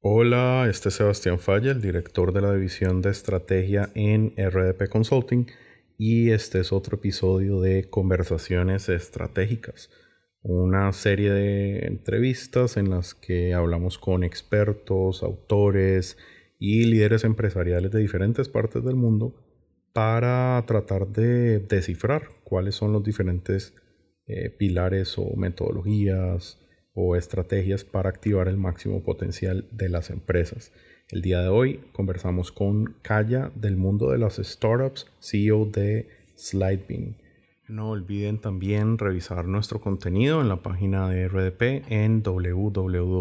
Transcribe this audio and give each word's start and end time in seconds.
Hola, 0.00 0.68
este 0.70 0.90
es 0.90 0.94
Sebastián 0.94 1.40
Falla, 1.40 1.72
el 1.72 1.80
director 1.80 2.32
de 2.32 2.40
la 2.40 2.54
división 2.54 3.02
de 3.02 3.10
estrategia 3.10 3.90
en 3.96 4.32
RDP 4.36 4.88
Consulting 4.88 5.46
y 5.98 6.30
este 6.30 6.60
es 6.60 6.72
otro 6.72 6.98
episodio 6.98 7.60
de 7.60 7.90
Conversaciones 7.90 8.88
Estratégicas, 8.88 9.90
una 10.42 10.92
serie 10.92 11.32
de 11.32 11.86
entrevistas 11.86 12.76
en 12.76 12.90
las 12.90 13.12
que 13.16 13.54
hablamos 13.54 13.98
con 13.98 14.22
expertos, 14.22 15.24
autores 15.24 16.16
y 16.60 16.84
líderes 16.84 17.24
empresariales 17.24 17.90
de 17.90 17.98
diferentes 17.98 18.48
partes 18.48 18.84
del 18.84 18.94
mundo 18.94 19.34
para 19.92 20.62
tratar 20.68 21.08
de 21.08 21.58
descifrar 21.58 22.28
cuáles 22.44 22.76
son 22.76 22.92
los 22.92 23.02
diferentes 23.02 23.74
eh, 24.28 24.48
pilares 24.48 25.18
o 25.18 25.34
metodologías, 25.34 26.60
o 27.00 27.14
estrategias 27.14 27.84
para 27.84 28.08
activar 28.08 28.48
el 28.48 28.56
máximo 28.56 29.04
potencial 29.04 29.66
de 29.70 29.88
las 29.88 30.10
empresas. 30.10 30.72
El 31.10 31.22
día 31.22 31.40
de 31.40 31.46
hoy 31.48 31.78
conversamos 31.92 32.50
con 32.50 32.96
Kaya 33.02 33.52
del 33.54 33.76
mundo 33.76 34.10
de 34.10 34.18
las 34.18 34.38
startups, 34.38 35.06
CEO 35.20 35.66
de 35.66 36.08
Slidebeam. 36.36 37.14
No 37.68 37.90
olviden 37.90 38.40
también 38.40 38.98
revisar 38.98 39.44
nuestro 39.46 39.80
contenido 39.80 40.40
en 40.40 40.48
la 40.48 40.60
página 40.60 41.08
de 41.08 41.28
RDP 41.28 41.84
en 41.88 42.24
www.rdp.la 42.24 43.12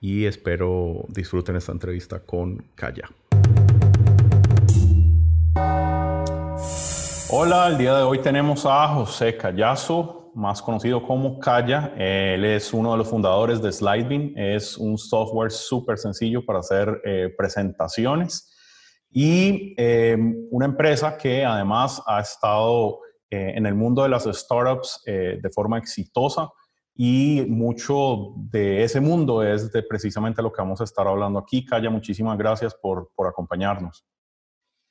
y 0.00 0.24
espero 0.26 1.06
disfruten 1.08 1.56
esta 1.56 1.72
entrevista 1.72 2.20
con 2.20 2.62
Kaya. 2.74 3.08
Hola, 7.30 7.68
el 7.68 7.76
día 7.76 7.94
de 7.94 8.04
hoy 8.04 8.22
tenemos 8.22 8.64
a 8.64 8.88
José 8.88 9.36
Callazo, 9.36 10.32
más 10.34 10.62
conocido 10.62 11.02
como 11.02 11.38
Calla. 11.38 11.92
Él 11.94 12.42
es 12.46 12.72
uno 12.72 12.92
de 12.92 12.96
los 12.96 13.10
fundadores 13.10 13.60
de 13.60 13.70
Slidebeam. 13.70 14.32
Es 14.34 14.78
un 14.78 14.96
software 14.96 15.50
súper 15.50 15.98
sencillo 15.98 16.42
para 16.42 16.60
hacer 16.60 17.02
eh, 17.04 17.34
presentaciones 17.36 18.56
y 19.10 19.74
em, 19.76 20.48
una 20.50 20.64
empresa 20.64 21.18
que 21.18 21.44
además 21.44 22.02
ha 22.06 22.20
estado 22.20 23.00
eh, 23.28 23.52
en 23.56 23.66
el 23.66 23.74
mundo 23.74 24.02
de 24.02 24.08
las 24.08 24.24
startups 24.24 25.02
eh, 25.04 25.38
de 25.42 25.50
forma 25.50 25.76
exitosa 25.76 26.48
y 26.94 27.44
mucho 27.46 28.32
de 28.36 28.84
ese 28.84 29.02
mundo 29.02 29.42
es 29.42 29.70
de 29.70 29.82
precisamente 29.82 30.40
lo 30.40 30.50
que 30.50 30.62
vamos 30.62 30.80
a 30.80 30.84
estar 30.84 31.06
hablando 31.06 31.38
aquí. 31.38 31.62
Calla, 31.62 31.90
muchísimas 31.90 32.38
gracias 32.38 32.74
por, 32.74 33.10
por 33.14 33.26
acompañarnos. 33.26 34.02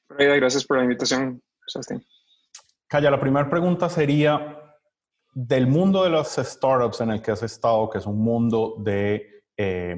Gracias 0.10 0.64
por 0.64 0.78
la 0.78 0.84
invitación, 0.84 1.42
Sebastián. 1.66 2.04
Calla, 2.88 3.12
la 3.12 3.20
primera 3.20 3.50
pregunta 3.50 3.90
sería, 3.90 4.58
del 5.34 5.68
mundo 5.68 6.04
de 6.06 6.10
las 6.10 6.36
startups 6.36 7.02
en 7.02 7.12
el 7.12 7.22
que 7.22 7.32
has 7.32 7.44
estado, 7.44 7.90
que 7.90 7.98
es 7.98 8.06
un 8.06 8.18
mundo 8.18 8.76
de 8.80 9.44
eh, 9.58 9.98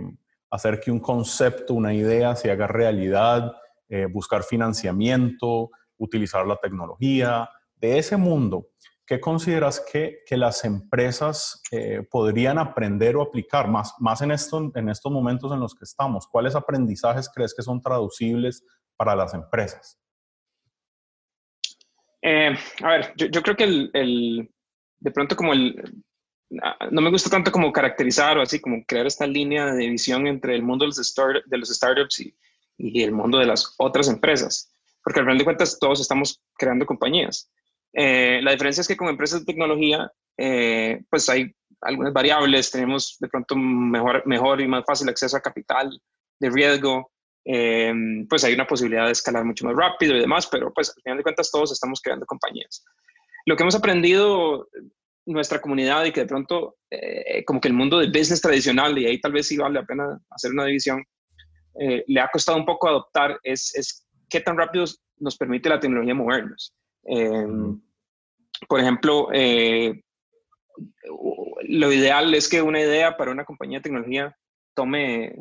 hacer 0.49 0.79
que 0.79 0.89
un 0.89 0.99
concepto, 0.99 1.75
una 1.75 1.93
idea 1.93 2.35
se 2.35 2.49
haga 2.49 2.65
realidad, 2.65 3.53
eh, 3.87 4.07
buscar 4.07 4.41
financiamiento, 4.41 5.69
utilizar 5.97 6.47
la 6.47 6.55
tecnología, 6.55 7.47
de 7.75 7.99
ese 7.99 8.17
mundo, 8.17 8.69
¿qué 9.05 9.19
consideras 9.19 9.85
que, 9.91 10.23
las 10.31 10.65
empresas 10.65 11.61
eh, 11.71 12.01
podrían 12.09 12.57
aprender 12.57 13.15
o 13.15 13.21
aplicar 13.21 13.67
más, 13.69 13.93
en 14.21 14.31
estos 14.31 15.11
momentos 15.11 15.51
en 15.51 15.59
los 15.59 15.75
que 15.75 15.85
estamos? 15.85 16.27
¿Cuáles 16.27 16.55
aprendizajes 16.55 17.29
crees 17.33 17.53
que 17.53 17.61
son 17.61 17.81
traducibles 17.81 18.63
para 18.97 19.15
las 19.15 19.35
empresas? 19.35 19.99
Eh, 22.21 22.55
a 22.81 22.87
ver, 22.87 23.13
yo, 23.15 23.41
creo 23.41 23.55
que 23.55 23.63
el, 23.63 24.49
de 24.99 25.11
pronto 25.11 25.35
como 25.35 25.53
el, 25.53 26.03
no 26.49 27.01
me 27.01 27.11
gusta 27.11 27.29
tanto 27.29 27.51
como 27.51 27.71
caracterizar 27.71 28.37
o 28.37 28.41
así 28.41 28.59
como 28.59 28.83
crear 28.85 29.05
esta 29.05 29.27
línea 29.27 29.73
de 29.73 29.89
visión 29.89 30.27
entre 30.27 30.55
el 30.55 30.63
mundo 30.63 30.85
de 30.85 30.87
los, 30.87 31.15
de 31.45 31.57
los 31.57 31.69
startups 31.69 32.19
y, 32.19 32.35
y, 32.77 33.03
el 33.03 33.11
mundo 33.11 33.37
de 33.37 33.45
las 33.45 33.73
otras 33.77 34.09
empresas, 34.09 34.73
porque 35.03 35.19
al 35.19 35.25
final 35.25 35.37
de 35.37 35.43
cuentas 35.43 35.77
todos 35.79 36.02
estamos 36.02 36.41
creando 36.58 36.85
compañías. 36.85 37.49
Eh, 37.93 38.39
la 38.43 38.52
diferencia 38.52 38.81
es 38.81 38.87
que 38.87 38.97
con 38.97 39.08
empresas 39.08 39.41
de 39.41 39.45
tecnología, 39.45 40.11
eh, 40.37 41.02
pues 41.09 41.29
hay 41.29 41.53
algunas 41.81 42.13
variables, 42.13 42.71
tenemos 42.71 43.17
de 43.19 43.27
pronto 43.27 43.55
mejor, 43.55 44.25
mejor 44.25 44.61
y 44.61 44.67
más 44.67 44.83
fácil 44.85 45.09
acceso 45.09 45.37
a 45.37 45.41
capital 45.41 45.99
de 46.39 46.49
riesgo, 46.49 47.11
eh, 47.52 47.92
pues 48.30 48.43
hay 48.43 48.54
una 48.54 48.67
posibilidad 48.67 49.08
de 49.08 49.11
escalar 49.11 49.43
mucho 49.43 49.65
más 49.65 49.76
rápido 49.76 50.15
y 50.15 50.20
demás, 50.20 50.45
pero 50.45 50.71
pues 50.71 50.93
al 50.95 51.02
final 51.02 51.17
de 51.17 51.23
cuentas 51.23 51.49
todos 51.49 51.71
estamos 51.71 51.99
creando 51.99 52.27
compañías. 52.27 52.86
Lo 53.48 53.55
que 53.55 53.64
hemos 53.64 53.73
aprendido 53.73 54.70
nuestra 55.26 55.59
comunidad 55.59 56.05
y 56.05 56.11
que 56.11 56.21
de 56.21 56.27
pronto 56.27 56.76
eh, 56.92 57.43
como 57.45 57.59
que 57.59 57.67
el 57.67 57.73
mundo 57.73 57.98
del 57.98 58.11
business 58.11 58.42
tradicional, 58.42 58.95
y 58.99 59.08
ahí 59.08 59.20
tal 59.20 59.32
vez 59.32 59.48
sí 59.48 59.58
vale 59.58 59.80
la 59.80 59.86
pena 59.86 60.20
hacer 60.30 60.52
una 60.52 60.65
división, 60.65 61.04
eh, 61.80 62.04
le 62.05 62.21
ha 62.21 62.30
costado 62.32 62.55
un 62.55 62.67
poco 62.67 62.88
adoptar 62.88 63.39
es, 63.42 63.73
es, 63.73 64.08
qué 64.30 64.42
tan 64.42 64.55
rápido 64.55 64.86
nos 65.17 65.36
permite 65.36 65.70
la 65.70 65.80
tecnología 65.80 66.14
movernos. 66.14 66.76
por 68.67 68.80
ejemplo, 68.80 69.27
lo 71.64 71.92
ideal 71.92 72.36
es 72.36 72.48
que 72.48 72.61
una 72.61 72.80
idea 72.80 73.17
para 73.17 73.32
una 73.32 73.45
compañía 73.45 73.80
de 73.80 73.83
tecnología 73.83 74.38
tome 74.76 75.33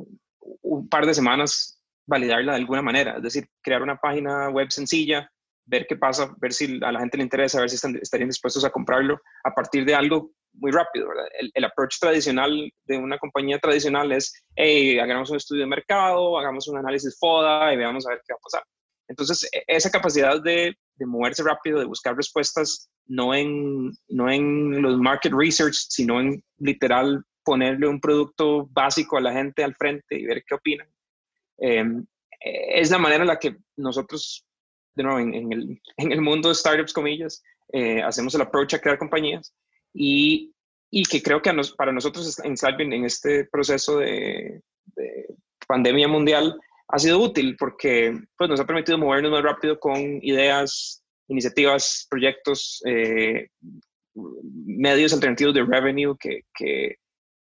un 0.63 0.89
par 0.89 1.05
de 1.05 1.13
semanas 1.13 1.78
validarla 2.09 2.53
de 2.53 2.59
alguna 2.59 2.83
manera, 2.83 3.17
es 3.19 3.23
decir, 3.23 3.47
crear 3.63 3.83
una 3.83 3.97
página 3.97 4.49
web 4.49 4.71
sencilla, 4.71 5.31
ver 5.67 5.87
qué 5.87 5.97
pasa, 5.97 6.35
ver 6.41 6.53
si 6.53 6.81
a 6.83 6.91
la 6.91 7.01
gente 7.01 7.19
le 7.19 7.25
interesa, 7.25 7.61
ver 7.61 7.69
si 7.69 7.77
están, 7.77 7.97
estarían 7.97 8.31
dispuestos 8.31 8.65
a 8.65 8.71
comprarlo 8.71 9.21
a 9.45 9.51
partir 9.55 9.85
de 9.85 9.95
algo 9.95 10.33
muy 10.55 10.73
rápido. 10.73 11.09
El, 11.55 11.65
approach 11.65 11.99
tradicional 12.01 12.73
de 12.87 12.97
una 12.97 13.19
compañía 13.19 13.59
tradicional 13.59 14.11
es, 14.13 14.33
hey, 14.57 14.99
hagamos 14.99 15.31
un 15.31 15.37
estudio 15.37 15.63
de 15.63 15.69
mercado, 15.69 16.39
hagamos 16.39 16.67
un 16.69 16.79
análisis 16.79 17.17
FODA 17.21 17.75
y 17.75 17.77
veamos 17.77 18.07
a 18.07 18.11
ver 18.11 18.23
qué 18.27 18.33
va 18.33 18.39
a 18.39 18.43
pasar. 18.43 18.63
Entonces, 19.09 19.49
e, 19.53 19.63
esa 19.67 19.91
capacidad 19.91 20.43
de, 20.43 20.75
de 20.97 21.07
moverse 21.07 21.43
rápido, 21.43 21.79
de 21.79 21.85
buscar 21.85 22.17
respuestas, 22.17 22.89
no 23.07 23.35
en, 23.35 23.93
no 24.09 24.31
en 24.31 24.81
los 24.81 24.99
market 24.99 25.33
research, 25.37 25.75
sino 25.91 26.21
en 26.21 26.43
literal 26.59 27.23
ponerle 27.45 27.87
un 27.87 28.01
producto 28.01 28.67
básico 28.71 29.19
a 29.19 29.21
la 29.21 29.33
gente 29.33 29.63
al 29.63 29.75
frente 29.75 30.19
y 30.19 30.27
ver 30.27 30.43
qué 30.47 30.55
opinan, 30.55 30.89
Em, 31.59 32.05
es 32.41 32.91
la 32.91 32.99
manera 32.99 33.23
en 33.23 33.29
la 33.29 33.39
que 33.39 33.57
nosotros, 33.77 34.45
de 34.95 35.03
nuevo, 35.03 35.19
en, 35.19 35.53
el, 35.53 35.81
en 35.97 36.13
el, 36.13 36.21
mundo 36.21 36.49
de 36.49 36.55
startups, 36.55 36.93
comillas, 36.93 37.43
eh, 37.73 38.03
hacemos 38.03 38.35
el 38.35 38.43
approach 38.43 38.75
a 38.75 38.81
crear 38.81 38.99
compañías 38.99 39.55
y, 39.93 40.53
y 40.91 41.05
que 41.05 41.23
creo 41.23 41.43
que 41.43 41.53
para 41.77 41.93
nosotros 41.93 42.39
en 42.45 42.57
Salvin, 42.57 42.93
en 42.93 43.05
este 43.05 43.45
proceso 43.45 43.99
de, 43.99 44.63
pandemia 45.67 46.09
mundial, 46.09 46.59
ha 46.89 46.99
sido 46.99 47.19
útil 47.19 47.57
porque 47.59 48.19
pues, 48.39 48.49
nos 48.49 48.61
ha 48.61 48.67
permitido 48.67 48.97
movernos 48.97 49.33
más 49.33 49.43
rápido 49.43 49.79
con 49.79 50.01
ideas, 50.23 51.03
iniciativas, 51.29 52.07
proyectos, 52.09 52.81
eh, 52.87 53.49
medios 54.15 55.13
alternativos 55.13 55.53
de 55.53 55.65
revenue 55.65 56.17
que, 56.19 56.45
que 56.55 56.97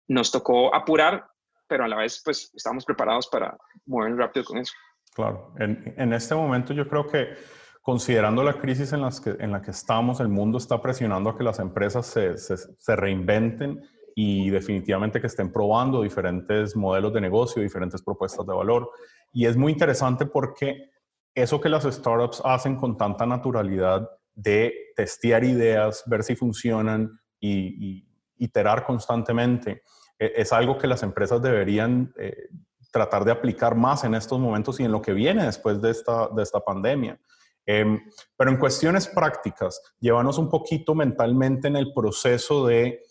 nos 0.09 0.31
tocó 0.31 0.75
apurar 0.75 1.28
pero 1.69 1.85
a 1.85 1.88
la 1.88 1.96
vez 1.96 2.22
pues 2.25 2.52
estamos 2.53 2.84
preparados 2.84 3.28
para 3.28 3.56
mover 3.85 4.16
rápido 4.16 4.46
con 4.46 4.57
eso. 4.57 4.74
Claro, 5.13 5.53
en, 5.59 5.94
en, 5.97 6.13
este 6.13 6.35
momento 6.35 6.74
yo 6.74 6.88
creo 6.88 7.07
que 7.07 7.35
considerando 7.81 8.44
la 8.44 8.59
crisis 8.59 8.91
en, 8.94 9.02
las 9.02 9.22
que, 9.22 9.35
en 9.40 9.52
la 9.52 9.62
que 9.62 9.72
estamos, 9.72 10.19
el 10.19 10.28
mundo 10.28 10.57
está 10.57 10.81
presionando 10.81 11.30
a 11.30 11.38
que 11.38 11.44
las 11.44 11.59
empresas 11.59 12.06
se, 12.06 12.38
se, 12.38 12.57
se 12.57 12.96
reinventen 12.96 13.81
y 14.16 14.50
definitivamente 14.50 15.22
que 15.22 15.28
estén 15.28 15.52
probando 15.52 16.02
diferentes 16.02 16.75
modelos 16.75 17.13
de 17.13 17.22
negocio, 17.22 17.62
diferentes 17.62 18.01
propuestas 18.01 18.46
de 18.46 18.53
valor. 18.53 18.90
Y 19.31 19.46
es 19.46 19.56
muy 19.56 19.72
interesante 19.72 20.25
porque 20.25 20.90
eso 21.34 21.62
que 21.62 21.69
las 21.69 21.84
startups 21.84 22.41
hacen 22.44 22.75
con 22.75 22.97
tanta 22.97 23.25
naturalidad 23.25 24.09
de 24.34 24.74
testear 24.96 25.44
ideas, 25.44 26.03
ver 26.06 26.24
si 26.24 26.36
funcionan 26.36 27.19
y, 27.40 28.00
y 28.00 28.09
iterar 28.38 28.86
constantemente, 28.86 29.84
es 30.19 30.51
algo 30.54 30.77
que 30.77 30.88
las 30.88 31.01
empresas 31.01 31.42
deberían 31.42 32.13
eh, 32.18 32.50
tratar 32.92 33.24
de 33.24 33.31
aplicar 33.31 33.75
más 33.75 34.04
en 34.04 34.16
estos 34.16 34.39
momentos 34.39 34.80
y 34.80 34.83
en 34.83 34.92
lo 34.92 35.01
que 35.01 35.13
viene 35.13 35.45
después 35.45 35.81
de 35.81 35.92
esta, 35.92 36.27
de 36.27 36.44
esta 36.44 36.60
pandemia. 36.60 37.19
Em, 37.66 38.00
pero 38.36 38.50
en 38.50 38.57
cuestiones 38.57 39.07
prácticas, 39.07 39.81
llévanos 40.00 40.38
un 40.38 40.50
poquito 40.50 40.95
mentalmente 40.95 41.68
en 41.68 41.75
el 41.75 41.94
proceso 41.94 42.66
de 42.66 43.04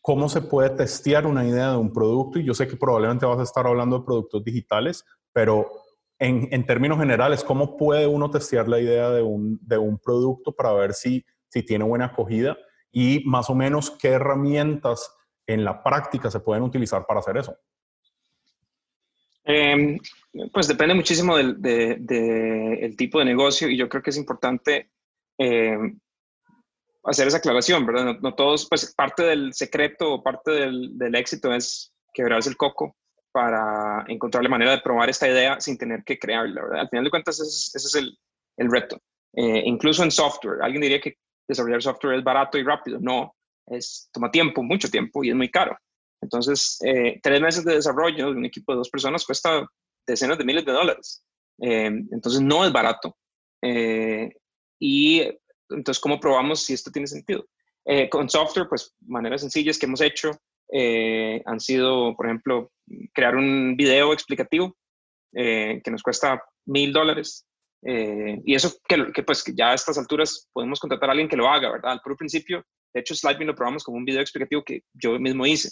cómo 0.00 0.28
se 0.28 0.42
puede 0.42 0.70
testear 0.70 1.26
una 1.26 1.46
idea 1.46 1.70
de 1.70 1.78
un 1.78 1.92
producto. 1.92 2.38
Y 2.38 2.44
yo 2.44 2.52
sé 2.52 2.68
que 2.68 2.76
probablemente 2.76 3.24
vas 3.24 3.38
a 3.38 3.44
estar 3.44 3.66
hablando 3.66 3.98
de 3.98 4.04
productos 4.04 4.44
digitales, 4.44 5.04
pero 5.32 5.70
en, 6.18 6.48
en 6.52 6.66
términos 6.66 6.98
generales, 6.98 7.42
¿cómo 7.42 7.76
puede 7.76 8.06
uno 8.06 8.30
testear 8.30 8.68
la 8.68 8.78
idea 8.78 9.10
de 9.10 9.22
un, 9.22 9.58
de 9.62 9.78
un 9.78 9.98
producto 9.98 10.52
para 10.52 10.72
ver 10.74 10.92
si, 10.92 11.24
si 11.48 11.62
tiene 11.62 11.84
buena 11.84 12.06
acogida? 12.06 12.56
Y 12.92 13.22
más 13.24 13.48
o 13.48 13.54
menos 13.54 13.90
qué 13.90 14.08
herramientas 14.10 15.10
en 15.46 15.64
la 15.64 15.82
práctica 15.82 16.30
se 16.30 16.40
pueden 16.40 16.62
utilizar 16.62 17.06
para 17.06 17.20
hacer 17.20 17.36
eso? 17.36 17.56
Em, 19.44 19.98
pues 20.52 20.68
depende 20.68 20.94
muchísimo 20.94 21.36
del 21.36 22.96
tipo 22.96 23.18
de 23.18 23.24
negocio 23.24 23.68
y 23.68 23.76
yo 23.76 23.88
creo 23.88 24.02
que 24.02 24.10
es 24.10 24.16
importante 24.16 24.90
em, 25.36 25.98
hacer 27.04 27.28
esa 27.28 27.38
aclaración, 27.38 27.84
¿verdad? 27.84 28.18
No, 28.20 28.34
todos, 28.34 28.66
pues 28.68 28.94
parte 28.94 29.22
del 29.24 29.52
secreto 29.52 30.14
o 30.14 30.22
parte 30.22 30.50
del, 30.50 31.14
éxito 31.14 31.52
es 31.52 31.92
quebrarse 32.12 32.48
el 32.48 32.56
coco 32.56 32.96
para 33.32 34.04
encontrar 34.08 34.42
la 34.42 34.48
manera 34.48 34.70
de 34.70 34.80
probar 34.80 35.10
esta 35.10 35.28
idea 35.28 35.60
sin 35.60 35.76
tener 35.76 36.04
que 36.04 36.18
crearla, 36.18 36.62
¿verdad? 36.62 36.80
Al 36.80 36.88
final 36.88 37.04
de 37.04 37.10
cuentas, 37.10 37.40
ese, 37.40 37.76
es 37.76 37.94
el, 37.96 38.16
el 38.56 38.70
reto. 38.70 38.98
Eh, 39.34 39.62
incluso 39.66 40.02
en 40.04 40.10
software, 40.10 40.62
alguien 40.62 40.82
diría 40.82 41.00
que 41.00 41.16
desarrollar 41.46 41.82
software 41.82 42.18
es 42.18 42.24
barato 42.24 42.56
y 42.56 42.62
rápido. 42.62 42.98
No, 43.00 43.34
es, 43.66 44.08
toma 44.12 44.30
tiempo, 44.30 44.62
mucho 44.62 44.90
tiempo 44.90 45.24
y 45.24 45.30
es 45.30 45.36
muy 45.36 45.50
caro. 45.50 45.76
Entonces, 46.20 46.78
eh, 46.84 47.20
tres 47.22 47.40
meses 47.40 47.64
de 47.64 47.74
desarrollo 47.74 48.30
de 48.30 48.36
un 48.38 48.44
equipo 48.44 48.72
de 48.72 48.78
dos 48.78 48.90
personas 48.90 49.24
cuesta 49.24 49.66
decenas 50.06 50.38
de 50.38 50.44
miles 50.44 50.64
de 50.64 50.72
dólares. 50.72 51.24
Eh, 51.60 51.86
entonces, 51.86 52.40
no 52.40 52.64
es 52.64 52.72
barato. 52.72 53.16
y 54.78 55.22
entonces, 55.70 56.00
¿cómo 56.00 56.20
probamos 56.20 56.62
si 56.62 56.74
esto 56.74 56.90
tiene 56.90 57.06
sentido? 57.06 57.46
Eh, 57.84 58.08
con 58.08 58.30
software, 58.30 58.68
pues 58.68 58.94
maneras 59.06 59.42
sencillas 59.42 59.78
que 59.78 59.86
hemos 59.86 60.00
hecho 60.00 60.30
eh, 60.72 61.42
han 61.44 61.60
sido, 61.60 62.16
por 62.16 62.26
ejemplo, 62.26 62.72
crear 63.12 63.36
un 63.36 63.76
video 63.76 64.12
explicativo 64.12 64.76
eh, 65.34 65.80
que 65.84 65.90
nos 65.90 66.02
cuesta 66.02 66.42
mil 66.66 66.92
dólares. 66.92 67.46
Y 67.86 68.54
eso 68.54 68.72
que, 68.88 69.12
que, 69.12 69.22
pues 69.22 69.44
ya 69.54 69.70
a 69.70 69.74
estas 69.74 69.98
alturas 69.98 70.48
podemos 70.52 70.80
contratar 70.80 71.10
a 71.10 71.12
alguien 71.12 71.28
que 71.28 71.36
lo 71.36 71.48
haga, 71.48 71.70
¿verdad? 71.70 71.92
Al 71.92 72.00
puro 72.00 72.16
principio, 72.16 72.64
de 72.94 73.00
hecho, 73.00 73.14
Slidebeam 73.14 73.48
lo 73.48 73.54
probamos 73.54 73.84
como 73.84 73.98
un 73.98 74.04
video 74.04 74.20
explicativo 74.20 74.62
que 74.64 74.82
yo 74.94 75.18
mismo 75.18 75.44
hice. 75.44 75.70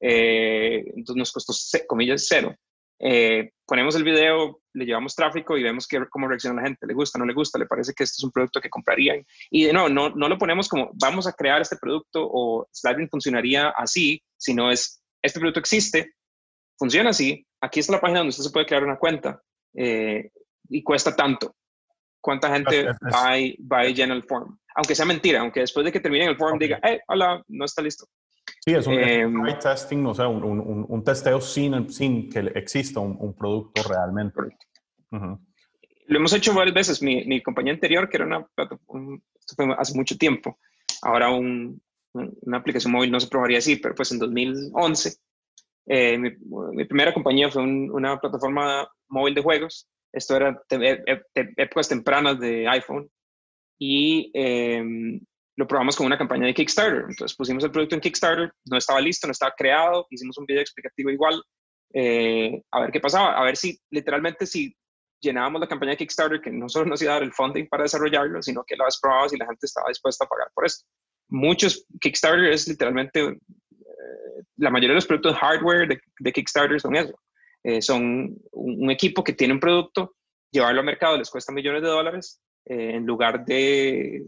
entonces 0.00 1.16
nos 1.16 1.32
costó, 1.32 1.52
comillas, 1.86 2.26
cero. 2.28 2.54
Eh, 2.98 3.50
ponemos 3.66 3.94
el 3.96 4.04
video, 4.04 4.60
le 4.72 4.86
llevamos 4.86 5.14
tráfico 5.14 5.56
y 5.56 5.62
vemos 5.62 5.86
que, 5.86 6.00
cómo 6.10 6.28
reacciona 6.28 6.60
la 6.60 6.68
gente, 6.68 6.86
le 6.86 6.94
gusta, 6.94 7.18
no 7.18 7.26
le 7.26 7.34
gusta, 7.34 7.58
le 7.58 7.66
parece 7.66 7.92
que 7.92 8.04
este 8.04 8.16
es 8.18 8.24
un 8.24 8.30
producto 8.30 8.60
que 8.60 8.70
comprarían. 8.70 9.24
Y 9.50 9.66
no, 9.72 9.88
no, 9.88 10.10
no 10.10 10.28
lo 10.28 10.38
ponemos 10.38 10.68
como 10.68 10.90
vamos 10.94 11.26
a 11.26 11.32
crear 11.32 11.60
este 11.60 11.76
producto 11.76 12.26
o 12.26 12.66
Sliding 12.72 13.08
funcionaría 13.08 13.68
así, 13.76 14.22
sino 14.36 14.70
es, 14.70 15.02
este 15.22 15.38
producto 15.38 15.60
existe, 15.60 16.14
funciona 16.78 17.10
así, 17.10 17.46
aquí 17.60 17.80
está 17.80 17.92
la 17.92 18.00
página 18.00 18.20
donde 18.20 18.30
usted 18.30 18.44
se 18.44 18.50
puede 18.50 18.66
crear 18.66 18.84
una 18.84 18.98
cuenta 18.98 19.40
eh, 19.76 20.30
y 20.68 20.82
cuesta 20.82 21.14
tanto. 21.14 21.54
¿Cuánta 22.20 22.52
gente 22.52 22.86
va, 22.86 23.34
va 23.70 23.86
y 23.86 23.94
llena 23.94 24.14
el 24.14 24.22
form? 24.22 24.58
Aunque 24.74 24.94
sea 24.94 25.04
mentira, 25.04 25.40
aunque 25.40 25.60
después 25.60 25.84
de 25.84 25.92
que 25.92 26.00
termine 26.00 26.24
el 26.24 26.36
form 26.36 26.58
diga, 26.58 26.80
hey, 26.82 26.98
hola, 27.06 27.44
no 27.48 27.64
está 27.64 27.82
listo. 27.82 28.06
Sí, 28.60 28.72
es 28.72 28.86
un, 28.86 28.94
eh, 28.94 29.58
testing, 29.60 30.06
o 30.06 30.14
sea, 30.14 30.26
un, 30.26 30.42
un, 30.42 30.86
un, 30.88 31.04
testeo 31.04 31.40
sin, 31.40 31.90
sin 31.90 32.30
que 32.30 32.40
exista 32.54 32.98
un, 32.98 33.34
producto 33.34 33.82
realmente. 33.82 34.40
Lo 35.10 36.18
hemos 36.18 36.32
hecho 36.32 36.54
varias 36.54 36.74
veces. 36.74 37.02
Mi, 37.02 37.24
mi 37.26 37.42
compañía 37.42 37.74
anterior, 37.74 38.08
que 38.08 38.16
era 38.16 38.26
una 38.26 38.46
plataforma, 38.46 39.18
esto 39.38 39.54
fue 39.54 39.74
hace 39.76 39.94
mucho 39.94 40.16
tiempo, 40.16 40.58
ahora 41.02 41.30
una 41.30 42.56
aplicación 42.56 42.92
móvil 42.92 43.10
no 43.10 43.20
se 43.20 43.28
probaría 43.28 43.58
así, 43.58 43.76
pero 43.76 43.94
pues 43.94 44.12
en 44.12 44.18
2011, 44.18 45.14
eh, 45.86 46.16
mi, 46.16 46.30
mi, 46.72 46.84
primera 46.86 47.12
compañía 47.12 47.50
fue 47.50 47.62
una 47.62 48.18
plataforma 48.18 48.88
móvil 49.08 49.34
de 49.34 49.42
juegos. 49.42 49.88
Esto 50.14 50.36
era 50.36 50.62
épocas 51.56 51.88
tempranas 51.88 52.38
de 52.38 52.68
iPhone. 52.68 53.08
Y 53.78 54.30
eh, 54.34 54.82
lo 55.56 55.66
probamos 55.66 55.96
con 55.96 56.06
una 56.06 56.18
campaña 56.18 56.46
de 56.46 56.54
Kickstarter. 56.54 57.04
Entonces 57.08 57.36
pusimos 57.36 57.64
el 57.64 57.70
producto 57.70 57.94
en 57.94 58.00
Kickstarter, 58.00 58.52
no 58.66 58.76
estaba 58.76 59.00
listo, 59.00 59.26
no 59.26 59.32
estaba 59.32 59.54
creado, 59.56 60.06
hicimos 60.10 60.38
un 60.38 60.46
video 60.46 60.62
explicativo 60.62 61.10
igual, 61.10 61.42
eh, 61.92 62.62
a 62.72 62.80
ver 62.80 62.90
qué 62.90 63.00
pasaba, 63.00 63.38
a 63.38 63.44
ver 63.44 63.56
si 63.56 63.78
literalmente 63.90 64.46
si 64.46 64.76
llenábamos 65.20 65.60
la 65.60 65.68
campaña 65.68 65.92
de 65.92 65.98
Kickstarter, 65.98 66.40
que 66.40 66.50
no 66.50 66.68
solo 66.68 66.86
nos 66.86 67.00
iba 67.02 67.12
a 67.12 67.14
dar 67.14 67.22
el 67.22 67.32
funding 67.32 67.66
para 67.66 67.84
desarrollarlo, 67.84 68.42
sino 68.42 68.64
que 68.64 68.76
la 68.76 68.84
vez 68.84 68.98
probabas 69.00 69.32
y 69.32 69.38
la 69.38 69.46
gente 69.46 69.66
estaba 69.66 69.88
dispuesta 69.88 70.24
a 70.24 70.28
pagar 70.28 70.48
por 70.54 70.66
esto. 70.66 70.84
Muchos 71.28 71.86
Kickstarter 72.00 72.52
es 72.52 72.68
literalmente, 72.68 73.20
eh, 73.20 73.38
la 74.56 74.70
mayoría 74.70 74.90
de 74.90 74.96
los 74.96 75.06
productos 75.06 75.36
hardware 75.36 75.88
de, 76.20 76.32
Kickstarter 76.32 76.80
son 76.80 76.96
eso. 76.96 77.18
Eh, 77.64 77.82
son 77.82 78.36
un, 78.52 78.90
equipo 78.90 79.24
que 79.24 79.32
tiene 79.32 79.54
un 79.54 79.60
producto, 79.60 80.14
llevarlo 80.52 80.80
al 80.80 80.86
mercado 80.86 81.16
les 81.16 81.30
cuesta 81.30 81.52
millones 81.52 81.82
de 81.82 81.88
dólares, 81.88 82.40
en 82.66 83.04
lugar 83.04 83.44
de 83.44 84.24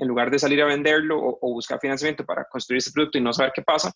en 0.00 0.08
lugar 0.08 0.30
de 0.30 0.38
salir 0.38 0.60
a 0.62 0.66
venderlo 0.66 1.18
o, 1.18 1.52
buscar 1.52 1.78
financiamiento 1.78 2.24
para 2.24 2.46
construir 2.46 2.78
este 2.78 2.90
producto 2.90 3.18
y 3.18 3.20
no 3.20 3.32
saber 3.32 3.52
qué 3.54 3.62
pasa, 3.62 3.92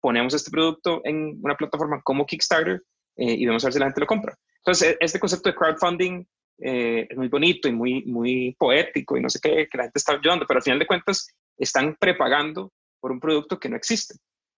ponemos 0.00 0.34
este 0.34 0.50
producto 0.50 1.00
en 1.04 1.38
una 1.42 1.56
plataforma 1.56 2.02
como 2.02 2.26
Kickstarter 2.26 2.82
eh, 3.16 3.34
y 3.38 3.46
vemos 3.46 3.64
a 3.64 3.68
ver 3.68 3.72
si 3.72 3.78
la 3.78 3.86
gente 3.86 4.00
lo 4.00 4.06
compra. 4.06 4.36
Entonces, 4.58 4.90
e, 4.90 4.96
este 5.00 5.20
concepto 5.20 5.48
de 5.48 5.54
crowdfunding 5.54 6.26
eh, 6.58 7.06
es 7.08 7.16
muy 7.16 7.28
bonito 7.28 7.68
y 7.68 7.72
muy, 7.72 8.04
muy 8.04 8.56
poético 8.58 9.16
y 9.16 9.22
no 9.22 9.30
sé 9.30 9.38
qué, 9.40 9.68
que 9.70 9.78
la 9.78 9.84
gente 9.84 9.98
está 9.98 10.14
ayudando, 10.14 10.44
pero 10.46 10.58
al 10.58 10.64
final 10.64 10.80
de 10.80 10.86
cuentas 10.86 11.28
están 11.56 11.96
prepagando 12.00 12.72
por 13.00 13.12
un 13.12 13.20
producto 13.20 13.58
que 13.58 13.68
no 13.68 13.76
existe. 13.76 14.14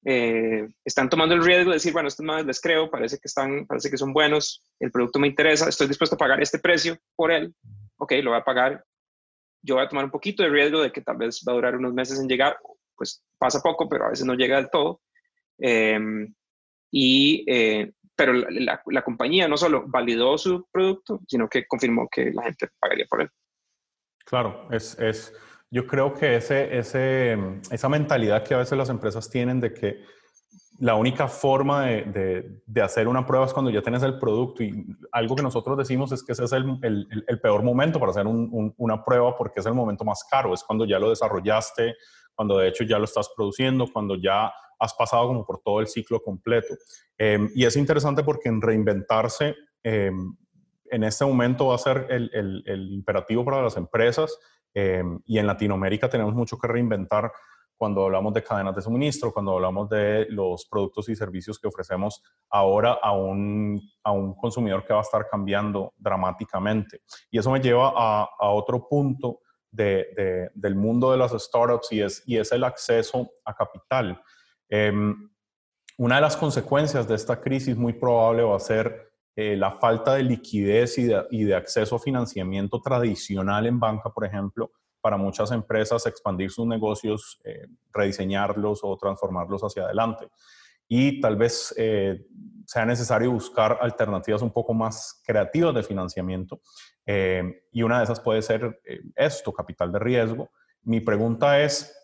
Eh, 0.09 0.69
están 0.85 1.09
tomando 1.09 1.35
el 1.35 1.45
riesgo 1.45 1.71
de 1.71 1.77
decir, 1.77 1.93
bueno, 1.93 2.07
estos 2.07 2.25
más 2.25 2.47
les 2.47 2.61
creo, 2.61 2.89
parece 2.89 3.17
que, 3.17 3.27
están, 3.27 3.67
parece 3.67 3.91
que 3.91 3.97
son 3.97 4.13
buenos, 4.13 4.63
el 4.79 4.93
producto 4.93 5.19
me 5.19 5.27
interesa, 5.27 5.69
estoy 5.69 5.89
dispuesto 5.89 6.15
a 6.15 6.19
pagar 6.19 6.41
este 6.41 6.61
precio 6.61 6.97
por 7.17 7.33
él, 7.33 7.53
ok, 7.97 8.13
lo 8.23 8.31
voy 8.31 8.39
a 8.39 8.45
pagar 8.45 8.85
yo 9.67 9.75
voy 9.75 9.85
a 9.85 9.89
tomar 9.89 10.05
un 10.05 10.11
poquito 10.11 10.43
de 10.43 10.49
riesgo 10.49 10.81
de 10.81 10.93
que 10.93 11.03
tal 11.03 11.17
vez 11.17 11.43
va 11.47 11.53
a 11.53 11.57
durar 11.57 11.77
unos 11.77 11.93
meses 11.93 12.21
en 12.21 12.29
llegar, 12.29 12.57
pues 12.95 13.25
pasa 13.37 13.61
poco, 13.61 13.89
pero 13.89 14.07
a 14.07 14.11
veces 14.11 14.25
no 14.25 14.35
llega 14.35 14.57
del 14.57 14.71
todo. 14.71 15.03
Em, 15.59 16.33
y, 16.91 17.45
eh, 17.49 17.93
pero 18.15 18.33
la, 18.33 18.81
la, 18.87 19.03
compañía 19.03 19.49
no 19.49 19.57
solo 19.57 19.85
validó 19.87 20.39
su 20.39 20.67
producto, 20.71 21.21
sino 21.27 21.49
que 21.49 21.67
confirmó 21.67 22.09
que 22.09 22.31
la 22.31 22.45
gente 22.45 22.69
pagaría 22.79 23.07
por 23.09 23.23
él. 23.23 23.31
Claro, 24.25 24.69
es, 24.71 24.99
es 24.99 25.35
yo 25.71 25.87
creo 25.87 26.15
que 26.15 26.37
ese, 26.37 26.77
ese, 26.77 27.37
esa 27.71 27.89
mentalidad 27.89 28.45
que 28.45 28.55
a 28.55 28.59
veces 28.59 28.79
las 28.79 28.89
empresas 28.89 29.29
tienen 29.29 29.61
de 29.61 29.73
que 29.73 30.05
la 30.79 30.95
única 30.95 31.27
forma 31.27 31.87
de, 31.87 32.61
de, 32.67 32.83
hacer 32.83 33.09
una 33.09 33.27
prueba 33.27 33.47
es 33.47 33.53
cuando 33.53 33.71
ya 33.71 33.81
tienes 33.81 34.03
el 34.03 34.19
producto 34.19 34.63
y 34.63 34.87
algo 35.11 35.35
que 35.35 35.43
nosotros 35.43 35.79
decimos 35.79 36.13
es 36.13 36.23
que 36.23 36.33
ese 36.33 36.45
es 36.45 36.53
el, 36.53 36.79
el, 36.83 37.25
el 37.27 37.41
peor 37.41 37.63
momento 37.63 37.99
para 37.99 38.11
hacer 38.11 38.27
un, 38.27 38.75
una 38.77 39.03
prueba 39.03 39.35
porque 39.37 39.61
es 39.61 39.67
el 39.67 39.73
momento 39.73 40.05
más 40.05 40.25
caro, 40.31 40.53
es 40.53 40.63
cuando 40.63 40.85
ya 40.85 40.99
lo 40.99 41.09
desarrollaste, 41.09 41.95
cuando 42.35 42.59
de 42.59 42.69
hecho 42.69 42.85
ya 42.85 42.99
lo 42.99 43.05
estás 43.05 43.31
produciendo, 43.35 43.87
cuando 43.91 44.17
ya 44.17 44.53
has 44.79 44.95
pasado 44.95 45.29
como 45.29 45.45
por 45.45 45.63
todo 45.63 45.81
el 45.81 45.87
ciclo 45.87 46.23
completo. 46.23 46.75
Em, 47.17 47.51
y 47.55 47.65
es 47.65 47.77
interesante 47.77 48.23
porque 48.23 48.49
en 48.49 48.61
reinventarse, 48.61 49.55
em, 49.83 50.37
en 50.91 51.05
este 51.05 51.25
momento 51.25 51.69
va 51.69 51.77
a 51.77 51.79
ser 51.79 52.07
el, 52.11 52.91
imperativo 52.93 53.45
para 53.45 53.63
las 53.63 53.77
empresas 53.77 54.39
em, 54.79 55.19
y 55.25 55.39
en 55.39 55.47
Latinoamérica 55.47 56.09
tenemos 56.11 56.35
mucho 56.35 56.59
que 56.59 56.69
reinventar 56.69 57.33
cuando 57.77 58.05
hablamos 58.05 58.35
de 58.35 58.43
cadenas 58.43 58.77
de 58.77 58.83
suministro, 58.83 59.33
cuando 59.33 59.53
hablamos 59.53 59.89
de 59.89 60.27
los 60.29 60.67
productos 60.67 61.09
y 61.09 61.17
servicios 61.17 61.59
que 61.59 61.69
ofrecemos 61.69 62.23
ahora 62.51 62.99
a 63.03 63.13
un, 63.13 63.81
a 64.03 64.13
un 64.13 64.35
consumidor 64.35 64.85
que 64.85 64.93
va 64.93 65.01
a 65.01 65.03
estar 65.03 65.27
cambiando 65.31 65.95
dramáticamente. 65.97 67.01
Y 67.31 67.39
eso 67.39 67.51
me 67.51 67.61
lleva 67.61 67.93
a, 67.97 68.29
a 68.39 68.51
otro 68.51 68.87
punto 68.87 69.41
de, 69.71 70.51
del 70.55 70.75
mundo 70.75 71.11
de 71.11 71.19
las 71.19 71.33
startups 71.33 71.93
y 71.93 72.03
es, 72.03 72.23
y 72.27 72.37
es 72.37 72.53
el 72.53 72.65
acceso 72.65 73.31
a 73.45 73.55
capital. 73.55 74.21
Em, 74.69 75.31
una 75.99 76.17
de 76.17 76.21
las 76.21 76.37
consecuencias 76.37 77.09
de 77.09 77.15
esta 77.15 77.41
crisis 77.41 77.77
muy 77.77 77.95
probable 77.95 78.43
va 78.43 78.57
a 78.57 78.61
ser 78.61 79.13
eh, 79.39 79.55
la 79.55 79.73
falta 79.73 80.15
de 80.15 80.23
liquidez 80.23 80.97
y 80.97 81.45
de, 81.45 81.55
acceso 81.55 81.97
a 81.97 81.99
financiamiento 81.99 82.81
tradicional 82.81 83.67
en 83.67 83.79
banca, 83.79 84.09
por 84.09 84.25
ejemplo, 84.25 84.73
para 84.99 85.19
muchas 85.19 85.53
empresas 85.53 86.07
expandir 86.07 86.51
sus 86.51 86.67
negocios, 86.67 87.39
eh, 87.45 87.67
rediseñarlos 87.93 88.81
o 88.83 88.97
transformarlos 88.97 89.61
hacia 89.61 89.85
adelante. 89.85 90.29
Y 90.89 91.21
tal 91.21 91.37
vez 91.37 91.75
eh, 91.77 92.25
sea 92.65 92.87
necesario 92.87 93.31
buscar 93.31 93.77
alternativas 93.83 94.41
un 94.41 94.51
poco 94.51 94.73
más 94.73 95.21
creativas 95.27 95.75
de 95.75 95.83
financiamiento. 95.83 96.63
Y 97.71 97.83
una 97.83 97.99
de 97.99 98.05
esas 98.05 98.19
puede 98.19 98.43
ser 98.43 98.81
esto, 99.15 99.53
capital 99.53 99.93
de 99.93 99.99
riesgo. 99.99 100.51
Mi 100.83 101.01
pregunta 101.01 101.61
es, 101.61 101.95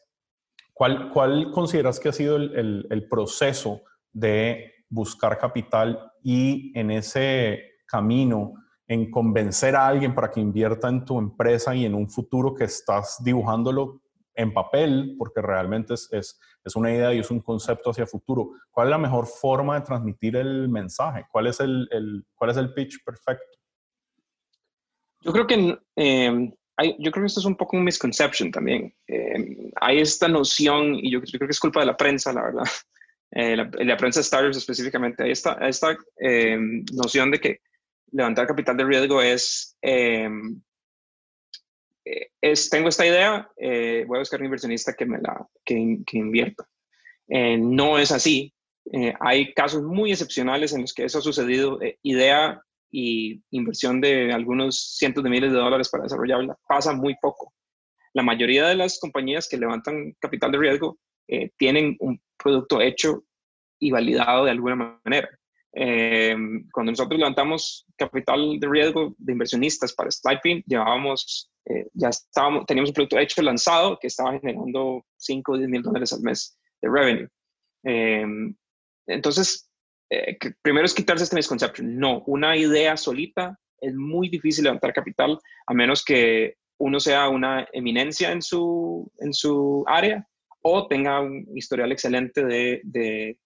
¿cuál, 0.75 1.11
consideras 1.51 1.99
que 1.99 2.11
ha 2.11 2.13
sido 2.13 2.37
el 2.37 3.09
proceso 3.11 3.81
de 4.13 4.73
buscar 4.93 5.39
capital 5.39 6.13
y 6.23 6.71
en 6.79 6.91
ese 6.91 7.63
camino 7.87 8.55
en 8.87 9.11
convencer 9.11 9.75
a 9.75 9.87
alguien 9.87 10.15
para 10.15 10.31
que 10.31 10.41
invierta 10.41 10.89
en 10.89 11.05
tu 11.05 11.19
empresa 11.19 11.75
y 11.75 11.87
en 11.87 11.95
un 11.95 12.11
futuro 12.11 12.55
que 12.55 12.65
estás 12.65 13.23
dibujándolo 13.25 14.03
en 14.35 14.53
papel, 14.53 15.15
porque 15.19 15.41
realmente 15.41 15.95
es, 15.95 16.09
es, 16.13 16.39
es, 16.65 16.77
una 16.77 16.91
idea 16.91 17.13
y 17.13 17.19
es 17.19 17.31
un 17.31 17.41
concepto 17.41 17.91
hacia 17.91 18.07
futuro. 18.07 18.51
¿Cuál 18.71 18.89
es 18.89 18.91
la 18.91 18.99
mejor 18.99 19.27
forma 19.27 19.79
de 19.79 19.87
transmitir 19.87 20.37
el 20.37 20.69
mensaje? 20.69 21.27
¿Cuál 21.31 21.47
es 21.47 21.61
el, 21.61 21.89
el 21.91 22.25
cuál 22.35 22.51
es 22.51 22.57
el 22.57 22.73
pitch 22.73 23.03
perfecto? 23.05 23.59
Yo 25.23 25.33
creo 25.33 25.47
que 25.47 25.79
hay, 26.77 26.97
yo 26.99 27.11
creo 27.13 27.23
que 27.23 27.27
esto 27.27 27.41
es 27.41 27.47
un 27.47 27.57
poco 27.57 27.77
un 27.77 27.85
misconception 27.85 28.51
también. 28.51 28.95
Em, 29.07 29.71
hay 29.81 30.01
esta 30.01 30.29
noción, 30.29 30.95
y 30.95 31.11
yo, 31.13 31.21
creo 31.21 31.47
que 31.47 31.53
es 31.53 31.61
culpa 31.61 31.81
de 31.81 31.87
la 31.87 31.97
prensa, 31.97 32.33
la 32.33 32.43
verdad, 32.43 32.65
eh, 33.35 33.57
la, 33.57 33.71
la, 33.73 33.97
prensa 33.97 34.23
startups 34.23 34.59
específicamente, 34.59 35.31
esta, 35.31 35.55
esta 35.67 35.97
em, 36.19 36.85
noción 36.93 37.31
de 37.31 37.41
que 37.41 37.61
levantar 38.13 38.47
capital 38.47 38.77
de 38.77 38.85
riesgo 38.85 39.23
es, 39.23 39.77
em, 39.81 40.61
es, 42.05 42.69
tengo 42.69 42.89
esta 42.89 43.07
idea, 43.07 43.49
voy 43.59 44.17
a 44.17 44.21
buscar 44.21 44.41
un 44.41 44.47
inversionista 44.47 44.93
que 44.93 45.07
me 45.07 45.19
la 45.19 45.47
que 45.65 45.75
invierta. 46.13 46.69
no 47.29 47.99
es 47.99 48.13
así. 48.13 48.53
hay 49.21 49.55
casos 49.55 49.83
muy 49.83 50.11
excepcionales 50.11 50.73
en 50.75 50.83
los 50.83 50.93
que 50.93 51.05
eso 51.05 51.19
ha 51.19 51.23
sucedido. 51.23 51.79
idea 52.03 52.61
y 52.91 53.43
inversión 53.51 54.01
de 54.01 54.33
algunos 54.33 54.97
cientos 54.99 55.25
de 55.25 55.31
miles 55.31 55.53
de 55.53 55.59
dólares 55.59 55.89
para 55.89 56.05
desarrollarla 56.05 56.59
pasa 56.69 56.93
muy 56.93 57.17
poco. 57.21 57.55
La 58.13 58.23
mayoría 58.23 58.69
de 58.69 58.75
las 58.75 58.99
compañías 59.01 59.49
que 59.49 59.57
levantan 59.57 60.15
capital 60.21 60.53
de 60.53 60.59
riesgo 60.59 60.99
tienen 61.57 61.97
un 62.01 62.21
producto 62.37 62.81
hecho 62.81 63.25
y 63.79 63.91
validado 63.91 64.45
de 64.45 64.51
alguna 64.51 65.01
manera. 65.05 65.29
Eh, 65.75 66.37
cuando 66.71 66.93
nosotros 66.93 67.19
levantamos 67.19 67.87
capital 67.97 68.61
de 68.61 68.69
riesgo 68.69 69.15
de 69.19 69.33
inversionistas 69.33 69.95
para 69.95 70.11
Slidebeam, 70.11 70.63
llevábamos, 70.67 71.51
eh, 71.65 71.89
ya 71.95 72.11
estábamos, 72.11 72.67
teníamos 72.67 72.91
un 72.91 72.95
producto 72.95 73.19
hecho 73.19 73.43
lanzado 73.43 73.99
que 73.99 74.09
estaba 74.09 74.39
generando 74.39 75.05
5 75.17 75.53
o 75.53 75.59
10 75.59 75.69
mil 75.71 75.83
dólares 75.83 76.13
al 76.13 76.21
mes 76.21 76.59
de 76.81 76.89
revenue. 76.91 77.29
Eh, 77.85 78.27
entonces, 79.07 79.69
primero 80.61 80.85
es 80.85 80.95
quitarse 80.95 81.25
este 81.25 81.37
misconception. 81.37 81.99
No, 81.99 82.23
una 82.27 82.57
idea 82.57 82.97
solita 82.97 83.59
es 83.81 83.95
muy 83.95 84.29
difícil 84.29 84.65
levantar 84.65 84.93
capital 84.93 85.39
a 85.67 85.75
menos 85.75 86.05
que 86.05 86.55
uno 86.79 87.01
sea 87.01 87.29
una 87.29 87.67
eminencia 87.73 88.31
en 88.31 88.43
su, 88.43 89.11
en 89.19 89.33
su 89.33 89.85
área 89.89 90.27
o 90.63 90.87
tenga 90.87 91.21
un 91.21 91.47
historial 91.55 91.93
excelente 91.93 92.45
de, 92.45 92.81
de 92.85 93.37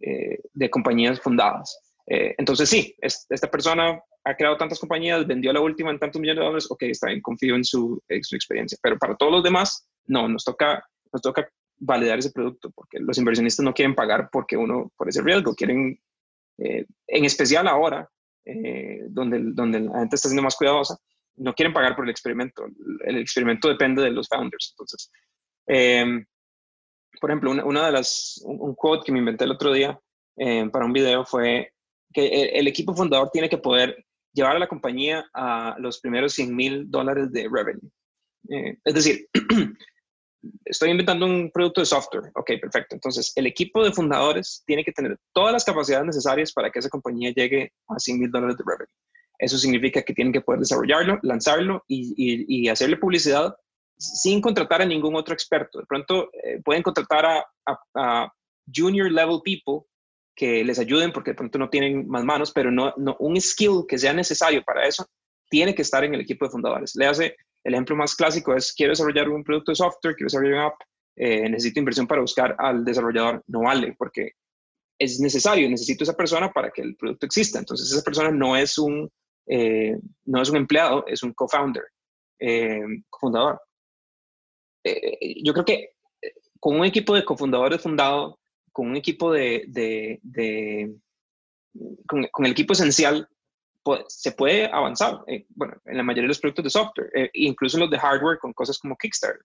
eh, 0.00 0.70
compañías 0.70 1.20
fundadas. 1.20 1.78
Eh, 2.06 2.34
entonces, 2.38 2.68
sí, 2.68 2.96
esta 3.00 3.50
persona 3.50 4.00
ha 4.24 4.34
creado 4.34 4.56
tantas 4.56 4.78
compañías, 4.78 5.26
vendió 5.26 5.52
la 5.52 5.60
última 5.60 5.90
en 5.90 5.98
tantos 5.98 6.20
millones 6.20 6.40
de 6.40 6.44
dólares, 6.44 6.70
ok, 6.70 6.82
está 6.84 7.08
bien, 7.08 7.20
confío 7.20 7.54
en 7.54 7.64
su, 7.64 8.02
su 8.22 8.34
experiencia. 8.34 8.78
Pero 8.82 8.98
para 8.98 9.16
todos 9.16 9.32
los 9.32 9.42
demás, 9.42 9.88
no, 10.06 10.28
nos 10.28 10.44
toca, 10.44 10.84
nos 11.12 11.22
toca 11.22 11.48
validar 11.78 12.18
ese 12.18 12.32
producto, 12.32 12.70
porque 12.70 12.98
los 12.98 13.16
inversionistas 13.16 13.64
no 13.64 13.72
quieren 13.72 13.94
pagar 13.94 14.28
porque 14.30 14.56
uno, 14.56 14.92
por 14.96 15.08
ese 15.08 15.22
riesgo, 15.22 15.54
quieren, 15.54 15.98
eh, 16.58 16.84
en 17.06 17.24
especial 17.24 17.68
ahora, 17.68 18.08
donde, 19.10 19.38
donde 19.52 19.80
la 19.80 20.00
gente 20.00 20.16
está 20.16 20.28
siendo 20.28 20.42
más 20.42 20.56
cuidadosa, 20.56 20.98
no 21.36 21.54
quieren 21.54 21.72
pagar 21.72 21.94
por 21.94 22.04
el 22.04 22.10
experimento. 22.10 22.66
El 23.04 23.18
experimento 23.18 23.68
depende 23.68 24.02
de 24.02 24.10
los 24.10 24.26
founders. 24.28 24.74
Entonces, 24.74 25.10
por 27.20 27.30
ejemplo, 27.30 27.50
una, 27.50 27.86
de 27.86 27.92
las, 27.92 28.40
un, 28.44 28.74
quote 28.74 29.04
que 29.04 29.12
me 29.12 29.18
inventé 29.18 29.44
el 29.44 29.52
otro 29.52 29.72
día 29.72 30.00
eh, 30.36 30.68
para 30.72 30.86
un 30.86 30.92
video 30.92 31.24
fue 31.24 31.72
que 32.12 32.50
el, 32.54 32.66
equipo 32.66 32.94
fundador 32.94 33.30
tiene 33.30 33.48
que 33.48 33.58
poder 33.58 34.04
llevar 34.32 34.56
a 34.56 34.58
la 34.58 34.68
compañía 34.68 35.28
a 35.34 35.76
los 35.78 36.00
primeros 36.00 36.32
100 36.32 36.56
mil 36.56 36.90
dólares 36.90 37.30
de 37.30 37.48
revenue. 37.52 37.90
Eh, 38.48 38.78
es 38.84 38.94
decir, 38.94 39.28
estoy 40.64 40.90
inventando 40.90 41.26
un 41.26 41.50
producto 41.52 41.82
de 41.82 41.86
software. 41.86 42.32
Ok, 42.34 42.52
perfecto. 42.60 42.94
Entonces, 42.94 43.32
el 43.36 43.46
equipo 43.46 43.84
de 43.84 43.92
fundadores 43.92 44.64
tiene 44.66 44.82
que 44.82 44.92
tener 44.92 45.18
todas 45.32 45.52
las 45.52 45.64
capacidades 45.64 46.06
necesarias 46.06 46.52
para 46.52 46.70
que 46.70 46.78
esa 46.78 46.88
compañía 46.88 47.32
llegue 47.36 47.72
a 47.88 47.98
100 47.98 48.18
mil 48.18 48.30
dólares 48.30 48.56
de 48.56 48.64
revenue. 48.66 48.94
Eso 49.38 49.58
significa 49.58 50.02
que 50.02 50.14
tienen 50.14 50.32
que 50.32 50.40
poder 50.40 50.60
desarrollarlo, 50.60 51.18
lanzarlo 51.22 51.84
y, 51.86 52.14
y 52.16 52.68
hacerle 52.68 52.96
publicidad 52.96 53.54
sin 54.00 54.40
contratar 54.40 54.80
a 54.80 54.86
ningún 54.86 55.14
otro 55.14 55.34
experto. 55.34 55.78
De 55.78 55.86
pronto 55.86 56.30
eh, 56.32 56.60
pueden 56.64 56.82
contratar 56.82 57.44
a, 57.96 58.32
junior 58.72 59.10
level 59.10 59.40
people 59.44 59.88
que 60.34 60.64
les 60.64 60.78
ayuden 60.78 61.12
porque 61.12 61.32
de 61.32 61.36
pronto 61.36 61.58
no 61.58 61.68
tienen 61.68 62.06
más 62.08 62.24
manos, 62.24 62.52
pero 62.52 62.70
no, 62.70 62.94
un 63.18 63.40
skill 63.40 63.84
que 63.88 63.98
sea 63.98 64.12
necesario 64.12 64.62
para 64.62 64.86
eso 64.86 65.06
tiene 65.48 65.74
que 65.74 65.82
estar 65.82 66.04
en 66.04 66.14
el 66.14 66.20
equipo 66.20 66.44
de 66.44 66.52
fundadores. 66.52 66.94
Le 66.94 67.06
hace 67.06 67.36
el 67.64 67.74
ejemplo 67.74 67.96
más 67.96 68.14
clásico 68.14 68.54
es 68.54 68.72
quiero 68.72 68.92
desarrollar 68.92 69.28
un 69.28 69.42
producto 69.42 69.72
de 69.72 69.76
software, 69.76 70.14
quiero 70.14 70.26
desarrollar 70.26 70.54
una 70.54 70.66
app, 70.66 70.80
eh, 71.16 71.48
necesito 71.50 71.80
inversión 71.80 72.06
para 72.06 72.20
buscar 72.20 72.54
al 72.58 72.84
desarrollador. 72.84 73.42
No 73.48 73.62
vale 73.62 73.94
porque 73.98 74.32
es 74.98 75.18
necesario, 75.18 75.68
necesito 75.68 76.04
esa 76.04 76.16
persona 76.16 76.52
para 76.52 76.70
que 76.70 76.82
el 76.82 76.96
producto 76.96 77.26
exista. 77.26 77.58
Entonces 77.58 77.90
esa 77.90 78.02
persona 78.02 78.30
no 78.30 78.56
es 78.56 78.78
un, 78.78 79.10
eh, 79.48 79.96
no 80.26 80.40
es 80.40 80.48
un 80.48 80.58
empleado, 80.58 81.04
es 81.08 81.24
un 81.24 81.34
co-founder, 81.34 81.84
cofundador. 83.10 83.60
Eh, 84.84 85.42
yo 85.42 85.52
creo 85.52 85.64
que 85.64 85.92
eh, 86.22 86.32
con 86.58 86.78
un 86.78 86.84
equipo 86.84 87.14
de 87.14 87.24
cofundadores 87.24 87.80
fundado, 87.80 88.38
con 88.72 88.88
un 88.88 88.96
equipo 88.96 89.32
de, 89.32 89.64
de, 89.68 90.94
con, 92.06 92.44
el 92.44 92.52
equipo 92.52 92.72
esencial, 92.72 93.28
pues, 93.82 94.04
se 94.08 94.32
puede 94.32 94.66
avanzar. 94.66 95.20
Eh, 95.26 95.46
bueno, 95.50 95.74
en 95.86 95.96
la 95.96 96.02
mayoría 96.02 96.24
de 96.24 96.28
los 96.28 96.40
productos 96.40 96.64
de 96.64 96.70
software, 96.70 97.30
incluso 97.34 97.78
los 97.78 97.90
de 97.90 97.98
hardware 97.98 98.38
con 98.38 98.52
cosas 98.52 98.78
como 98.78 98.96
Kickstarter. 98.96 99.44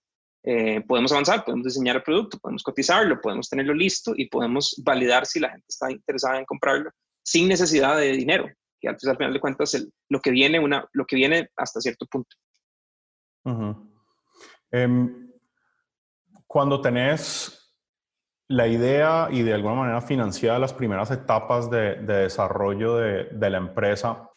podemos 0.86 1.10
avanzar, 1.12 1.44
podemos 1.44 1.64
diseñar 1.64 1.96
el 1.96 2.02
producto, 2.02 2.38
podemos 2.38 2.62
cotizarlo, 2.62 3.20
podemos 3.20 3.48
tenerlo 3.48 3.74
listo 3.74 4.12
y 4.16 4.28
podemos 4.28 4.80
validar 4.84 5.26
si 5.26 5.40
la 5.40 5.50
gente 5.50 5.66
está 5.68 5.90
interesada 5.90 6.38
en 6.38 6.44
comprarlo 6.44 6.90
sin 7.26 7.48
necesidad 7.48 7.96
de 7.98 8.12
dinero, 8.12 8.48
que 8.80 8.88
antes 8.88 9.08
al 9.08 9.16
final 9.16 9.32
de 9.32 9.40
cuentas 9.40 9.74
el, 9.74 9.92
lo, 10.08 10.20
que 10.20 10.30
viene 10.30 10.60
una, 10.60 10.88
lo 10.92 11.04
que 11.04 11.16
viene 11.16 11.50
hasta 11.56 11.80
cierto 11.80 12.06
punto. 12.06 12.36
Cuando 16.46 16.80
tenés 16.80 17.74
la 18.48 18.68
idea 18.68 19.28
y 19.30 19.42
de 19.42 19.54
alguna 19.54 19.74
manera 19.74 20.00
financiada 20.00 20.58
las 20.58 20.72
primeras 20.72 21.10
etapas 21.10 21.68
de, 21.70 21.96
desarrollo 21.96 22.96
de, 22.96 23.50
la 23.50 23.58
empresa, 23.58 24.30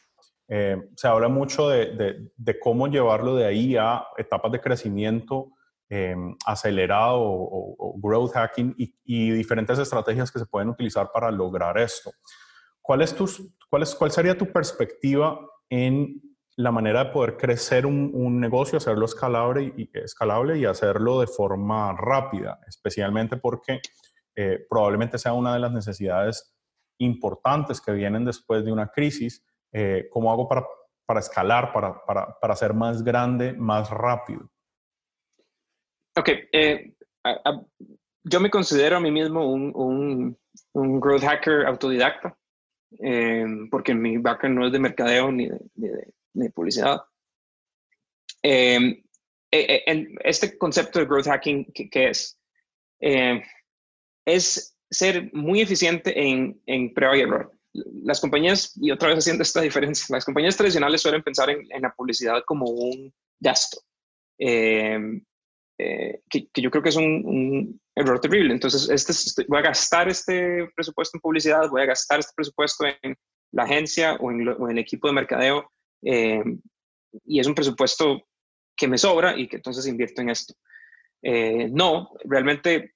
eh, 0.47 0.77
se 0.95 1.07
habla 1.07 1.27
mucho 1.27 1.69
de, 1.69 2.31
cómo 2.59 2.87
llevarlo 2.87 3.35
de 3.35 3.45
ahí 3.45 3.75
a 3.77 4.03
etapas 4.17 4.51
de 4.51 4.61
crecimiento 4.61 5.51
em, 5.89 6.35
acelerado 6.45 7.19
o, 7.21 7.99
growth 8.01 8.31
hacking 8.33 8.73
y, 8.77 9.31
diferentes 9.31 9.77
estrategias 9.77 10.31
que 10.31 10.39
se 10.39 10.47
pueden 10.47 10.69
utilizar 10.69 11.11
para 11.11 11.29
lograr 11.29 11.77
esto. 11.77 12.11
¿Cuál, 12.81 13.03
es 13.03 13.15
cuál, 13.69 13.83
es, 13.83 13.93
¿Cuál 13.93 14.11
sería 14.11 14.35
tu 14.35 14.51
perspectiva 14.51 15.39
en 15.69 16.28
la 16.59 16.71
manera 16.71 17.05
de 17.05 17.11
poder 17.11 17.37
crecer 17.37 17.85
un, 17.85 18.37
negocio, 18.37 18.79
hacerlo 18.79 19.05
escalable 19.05 19.73
y, 19.77 19.89
escalable 19.93 20.57
y 20.59 20.65
hacerlo 20.65 21.21
de 21.21 21.27
forma 21.27 21.95
rápida, 21.95 22.59
especialmente 22.67 23.37
porque 23.37 23.79
eh, 24.35 24.65
probablemente 24.69 25.17
sea 25.17 25.31
una 25.31 25.53
de 25.53 25.61
las 25.61 25.71
necesidades 25.71 26.53
importantes 26.99 27.79
que 27.79 27.93
vienen 27.93 28.25
después 28.25 28.65
de 28.65 28.73
una 28.73 28.89
crisis. 28.89 29.41
Eh, 29.71 30.09
¿Cómo 30.11 30.33
hago 30.33 30.49
para, 30.49 30.65
para 31.05 31.21
escalar, 31.21 31.71
para, 31.71 32.03
para, 32.05 32.37
para, 32.41 32.55
ser 32.57 32.73
más 32.73 33.05
grande, 33.05 33.53
más 33.53 33.89
rápido? 33.89 34.51
Ok, 36.17 36.29
eh, 36.51 36.93
yo 38.25 38.41
me 38.41 38.49
considero 38.49 38.97
a 38.97 38.99
mí 38.99 39.11
mismo 39.11 39.49
un, 39.49 39.71
un, 39.73 40.37
un 40.73 40.99
growth 40.99 41.23
hacker 41.23 41.65
autodidacta, 41.65 42.37
porque 43.71 43.93
mi 43.93 44.17
background 44.17 44.59
no 44.59 44.65
es 44.65 44.73
de 44.73 44.79
mercadeo 44.79 45.31
ni 45.31 45.47
de 45.47 45.59
de 45.75 46.18
publicidad. 46.53 47.01
Em, 48.41 49.03
e, 49.51 49.83
e, 49.85 50.15
este 50.23 50.57
concepto 50.57 50.99
de 50.99 51.05
growth 51.05 51.27
hacking, 51.27 51.65
¿qué, 51.73 52.09
es? 52.09 52.39
Em, 52.99 53.41
es 54.25 54.75
ser 54.89 55.31
muy 55.33 55.61
eficiente 55.61 56.17
en, 56.19 56.61
en 56.65 56.93
prueba 56.93 57.17
y 57.17 57.21
error. 57.21 57.51
Las 57.73 58.19
compañías, 58.19 58.73
y 58.81 58.91
otra 58.91 59.09
vez 59.09 59.19
haciendo 59.19 59.43
esta 59.43 59.61
diferencia, 59.61 60.05
las 60.15 60.25
compañías 60.25 60.57
tradicionales 60.57 61.01
suelen 61.01 61.23
pensar 61.23 61.49
en, 61.49 61.67
la 61.81 61.93
publicidad 61.93 62.43
como 62.45 62.65
un 62.65 63.13
gasto, 63.39 63.81
em, 64.37 65.23
eh, 65.77 66.21
que, 66.29 66.49
yo 66.55 66.71
creo 66.71 66.83
que 66.83 66.89
es 66.89 66.95
un, 66.95 67.79
error 67.95 68.19
terrible. 68.21 68.53
Entonces, 68.53 68.89
este, 68.89 69.11
este, 69.11 69.45
voy 69.47 69.59
a 69.59 69.63
gastar 69.63 70.07
este 70.07 70.69
presupuesto 70.73 71.17
en 71.17 71.21
publicidad, 71.21 71.69
voy 71.69 71.81
a 71.81 71.87
gastar 71.87 72.19
este 72.19 72.31
presupuesto 72.33 72.85
en 73.01 73.15
la 73.51 73.63
agencia 73.63 74.15
o 74.21 74.31
en, 74.31 74.47
o 74.47 74.69
en 74.69 74.71
el 74.71 74.79
equipo 74.79 75.07
de 75.07 75.13
mercadeo 75.13 75.69
eh, 76.03 76.43
y 77.25 77.39
es 77.39 77.47
un 77.47 77.55
presupuesto 77.55 78.27
que 78.75 78.87
me 78.87 78.97
sobra 78.97 79.37
y 79.37 79.47
que 79.47 79.57
entonces 79.57 79.87
invierto 79.87 80.21
en 80.21 80.29
esto. 80.29 80.53
Eh, 81.21 81.69
no, 81.71 82.11
realmente, 82.23 82.93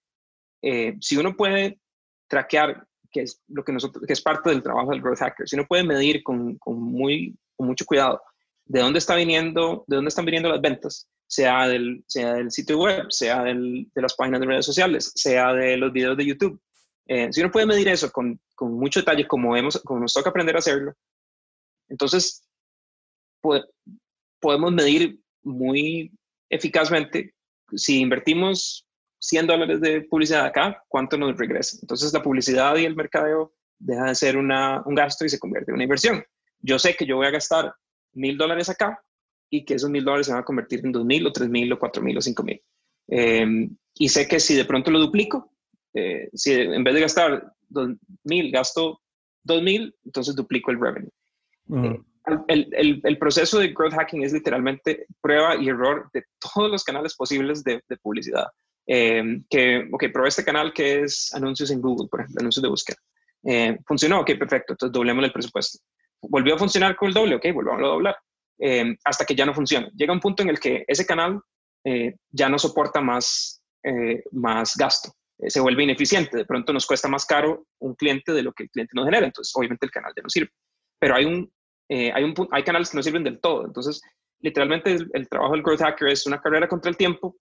eh, 0.62 0.96
si 1.02 1.18
uno 1.18 1.36
puede 1.36 1.80
traquear, 2.28 2.88
que 3.12 3.22
es 3.22 3.42
lo 3.48 3.64
que 3.64 3.74
nosotros, 3.74 4.06
que 4.06 4.14
es 4.14 4.22
parte 4.22 4.50
del 4.50 4.64
trabajo 4.64 4.92
del 4.92 5.02
growth 5.02 5.20
hacker, 5.20 5.48
si 5.48 5.56
uno 5.56 5.68
puede 5.68 5.84
medir 5.84 6.24
con, 6.24 6.58
con 6.58 6.82
muy, 6.82 7.38
con 7.56 7.68
mucho 7.68 7.86
cuidado 7.86 8.22
de 8.66 8.80
dónde 8.80 9.00
está 9.00 9.16
viniendo, 9.16 9.84
de 9.88 9.98
dónde 9.98 10.10
están 10.10 10.26
viniendo 10.26 10.50
las 10.50 10.62
ventas, 10.62 11.10
sea 11.28 11.68
del, 11.68 12.04
sea 12.08 12.36
del 12.36 12.50
sitio 12.50 12.80
web, 12.80 13.08
sea 13.10 13.44
del, 13.44 13.90
de 13.94 14.02
las 14.02 14.16
páginas 14.16 14.40
de 14.40 14.48
redes 14.48 14.66
sociales, 14.66 15.12
sea 15.16 15.54
de 15.54 15.76
los 15.76 15.92
videos 15.92 16.16
de 16.16 16.26
YouTube. 16.26 16.62
si 17.06 17.42
uno 17.42 17.52
puede 17.52 17.66
medir 17.66 17.90
eso 17.90 18.10
con, 18.10 18.40
con 18.56 18.74
mucho 18.74 19.02
detalle, 19.02 19.28
como, 19.28 19.58
hemos, 19.58 19.82
como 19.82 20.00
nos 20.00 20.14
toca 20.14 20.30
aprender 20.30 20.56
a 20.56 20.60
hacerlo, 20.60 20.94
entonces 21.90 22.44
podemos 24.40 24.72
medir 24.72 25.20
muy 25.44 26.12
eficazmente 26.50 27.34
si 27.76 28.00
invertimos 28.00 28.88
100 29.20 29.48
dólares 29.48 29.82
de 29.82 30.02
publicidad 30.02 30.46
acá, 30.46 30.84
cuánto 30.88 31.18
nos 31.18 31.38
regresa. 31.38 31.78
Entonces 31.82 32.14
la 32.14 32.22
publicidad 32.22 32.76
y 32.78 32.86
el 32.86 32.96
mercadeo 32.96 33.54
deja 33.80 34.06
de 34.06 34.16
ser 34.16 34.38
una, 34.38 34.82
un 34.86 34.96
gasto 34.96 35.26
y 35.26 35.30
se 35.30 35.40
convierte 35.40 35.72
en 35.72 35.76
una 35.76 35.84
inversión. 35.84 36.24
Yo 36.60 36.78
sé 36.78 36.96
que 36.96 37.06
yo 37.06 37.18
voy 37.18 37.28
a 37.28 37.32
gastar 37.32 37.74
mil 38.14 38.38
dólares 38.38 38.70
acá 38.70 39.02
y 39.50 39.66
que 39.66 39.76
esos 39.76 39.90
mil 39.90 40.04
dólares 40.04 40.28
se 40.28 40.34
van 40.34 40.42
a 40.42 40.46
convertir 40.46 40.82
en 40.84 40.92
dos 40.92 41.06
mil 41.06 41.26
o 41.26 41.32
tres 41.32 41.50
mil 41.50 41.72
o 41.72 41.80
cuatro 41.80 42.02
mil 42.02 42.18
o 42.18 42.22
cinco 42.22 42.44
mil. 42.44 42.62
Em, 43.08 43.76
y 43.96 44.10
sé 44.10 44.28
que 44.28 44.40
si 44.40 44.56
de 44.56 44.66
pronto 44.66 44.92
lo 44.92 45.00
duplico, 45.00 45.54
eh, 45.94 46.30
si 46.34 46.54
en 46.54 46.84
vez 46.84 46.94
de 46.94 47.02
gastar 47.02 47.54
dos 47.70 47.90
mil, 48.24 48.52
gasto 48.52 49.02
dos 49.44 49.62
mil, 49.62 49.96
entonces 50.06 50.36
duplico 50.36 50.72
el 50.72 50.80
revenue. 50.80 51.12
Eh, 51.70 52.00
el, 52.48 53.18
proceso 53.18 53.60
de 53.60 53.70
growth 53.70 53.94
hacking 53.94 54.24
es 54.24 54.34
literalmente 54.34 55.06
prueba 55.22 55.56
y 55.56 55.70
error 55.70 56.10
de 56.14 56.24
todos 56.40 56.72
los 56.72 56.84
canales 56.84 57.16
posibles 57.16 57.64
de, 57.64 57.82
publicidad. 58.02 58.48
Em, 58.86 59.44
que, 59.50 59.88
ok, 59.92 60.06
probé 60.12 60.30
este 60.30 60.44
canal 60.44 60.74
que 60.74 61.02
es 61.02 61.34
anuncios 61.34 61.72
en 61.72 61.82
Google, 61.82 62.08
por 62.10 62.22
ejemplo, 62.22 62.42
anuncios 62.42 62.64
de 62.64 62.70
búsqueda. 62.70 62.98
Eh, 63.46 63.78
funcionó, 63.86 64.22
ok, 64.22 64.32
perfecto, 64.38 64.74
entonces 64.74 64.94
doblemos 64.94 65.24
el 65.24 65.32
presupuesto. 65.32 65.80
Volvió 66.22 66.56
a 66.56 66.58
funcionar 66.58 66.96
con 66.96 67.10
el 67.10 67.14
doble, 67.14 67.36
ok, 67.36 67.46
volvamos 67.54 67.84
a 67.84 67.88
doblar. 67.88 68.18
Em, 68.60 68.96
hasta 69.04 69.26
que 69.26 69.36
ya 69.36 69.46
no 69.46 69.54
funciona. 69.54 69.90
Llega 69.96 70.14
un 70.14 70.20
punto 70.20 70.44
en 70.44 70.50
el 70.50 70.60
que 70.60 70.86
ese 70.88 71.06
canal 71.06 71.42
eh, 71.84 72.16
ya 72.30 72.48
no 72.48 72.58
soporta 72.60 73.02
más, 73.02 73.62
eh, 73.84 74.24
más 74.32 74.78
gasto, 74.78 75.12
se 75.48 75.60
vuelve 75.60 75.84
ineficiente, 75.84 76.38
de 76.38 76.46
pronto 76.46 76.72
nos 76.72 76.86
cuesta 76.86 77.08
más 77.08 77.26
caro 77.26 77.66
un 77.80 77.96
cliente 77.96 78.32
de 78.32 78.44
lo 78.44 78.54
que 78.54 78.64
el 78.64 78.70
cliente 78.70 78.94
nos 78.96 79.06
genera, 79.06 79.26
entonces 79.26 79.54
obviamente 79.56 79.86
el 79.86 79.92
canal 79.92 80.14
ya 80.16 80.24
no 80.24 80.30
sirve. 80.30 80.52
Pero 81.00 81.16
hay, 81.16 81.26
un, 81.26 81.52
hay, 81.90 82.24
un, 82.24 82.34
hay 82.52 82.64
canales 82.64 82.90
que 82.90 82.98
no 82.98 83.04
sirven 83.04 83.24
del 83.24 83.40
todo, 83.40 83.66
entonces 83.66 84.02
literalmente 84.44 84.98
el, 85.14 85.30
trabajo 85.30 85.54
del 85.54 85.64
growth 85.64 85.82
hacker 85.82 86.10
es 86.10 86.28
una 86.28 86.40
carrera 86.40 86.68
contra 86.68 86.92
el 86.92 86.98
tiempo 86.98 87.36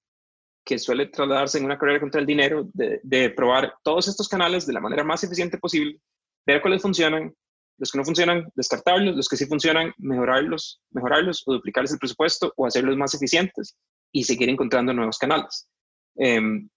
que 0.65 0.79
suele 0.79 1.07
trasladarse 1.07 1.59
en 1.59 1.65
una 1.65 1.77
carrera 1.77 2.01
contra 2.01 2.21
el 2.21 2.27
dinero, 2.27 2.69
de, 2.73 3.31
probar 3.31 3.75
todos 3.83 4.07
estos 4.07 4.29
canales 4.29 4.65
de 4.65 4.73
la 4.73 4.81
manera 4.81 5.03
más 5.03 5.25
eficiente 5.25 5.59
posible, 5.59 6.01
ver 6.47 6.63
cuáles 6.63 6.81
funcionan, 6.81 7.35
los 7.79 7.91
que 7.91 7.99
no 7.99 8.05
funcionan, 8.05 8.49
descartarlos, 8.55 9.17
los 9.17 9.29
que 9.29 9.37
sí 9.37 9.47
funcionan, 9.47 9.93
mejorarlos, 9.99 10.81
mejorarlos 10.91 11.43
o 11.47 11.55
duplicarles 11.55 11.93
el 11.93 11.99
presupuesto 11.99 12.53
o 12.57 12.67
hacerlos 12.67 12.97
más 12.97 13.13
eficientes 13.15 13.77
y 14.13 14.23
seguir 14.23 14.49
encontrando 14.49 14.93
nuevos 14.93 15.19
canales. 15.19 15.69
Em, 16.15 16.69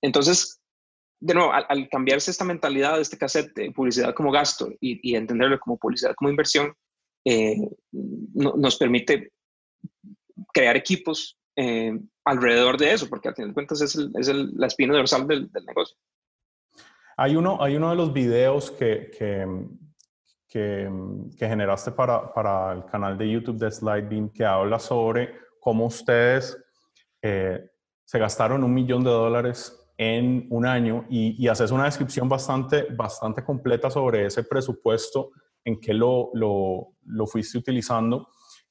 entonces, 0.00 0.58
de 1.20 1.34
nuevo, 1.34 1.52
al, 1.52 1.88
cambiarse 1.88 2.30
esta 2.30 2.44
mentalidad 2.44 2.96
de 2.96 3.02
este 3.02 3.18
cassette 3.18 3.54
de 3.54 3.72
publicidad 3.72 4.14
como 4.14 4.30
gasto 4.30 4.70
y, 4.80 5.14
entenderlo 5.14 5.58
como 5.58 5.78
publicidad 5.78 6.14
como 6.14 6.30
inversión, 6.30 6.74
eh, 7.24 7.56
nos 7.92 8.76
permite 8.76 9.32
crear 10.52 10.76
equipos 10.76 11.38
eh, 11.56 11.98
alrededor 12.24 12.76
de 12.76 12.92
eso, 12.92 13.08
porque 13.08 13.28
al 13.28 13.34
final 13.34 13.50
de 13.50 13.54
cuentas 13.54 13.80
es, 13.80 13.96
es 13.96 14.28
la 14.28 14.66
espina 14.66 14.94
dorsal 14.94 15.26
del, 15.26 15.50
del, 15.50 15.64
negocio. 15.64 15.96
Hay 17.16 17.34
uno, 17.34 17.62
hay 17.62 17.76
uno 17.76 17.90
de 17.90 17.96
los 17.96 18.12
videos 18.12 18.70
que, 18.70 19.10
que, 19.16 19.46
que, 20.48 20.90
que 21.38 21.48
generaste 21.48 21.92
para, 21.92 22.32
para, 22.32 22.72
el 22.72 22.84
canal 22.84 23.16
de 23.16 23.30
YouTube 23.30 23.58
de 23.58 23.70
Slidebeam 23.70 24.28
que 24.30 24.44
habla 24.44 24.78
sobre 24.78 25.34
cómo 25.60 25.86
ustedes 25.86 26.56
eh, 27.22 27.70
se 28.04 28.18
gastaron 28.18 28.62
un 28.62 28.74
millón 28.74 29.02
de 29.02 29.10
dólares 29.10 29.85
en 29.98 30.46
un 30.50 30.66
año 30.66 31.06
y, 31.08 31.42
y, 31.42 31.48
haces 31.48 31.70
una 31.70 31.84
descripción 31.84 32.28
bastante, 32.28 32.86
bastante 32.90 33.42
completa 33.42 33.90
sobre 33.90 34.26
ese 34.26 34.44
presupuesto, 34.44 35.30
en 35.64 35.80
qué 35.80 35.94
lo, 35.94 36.30
lo, 36.34 36.94
lo 37.04 37.26
fuiste 37.26 37.58
utilizando. 37.58 38.28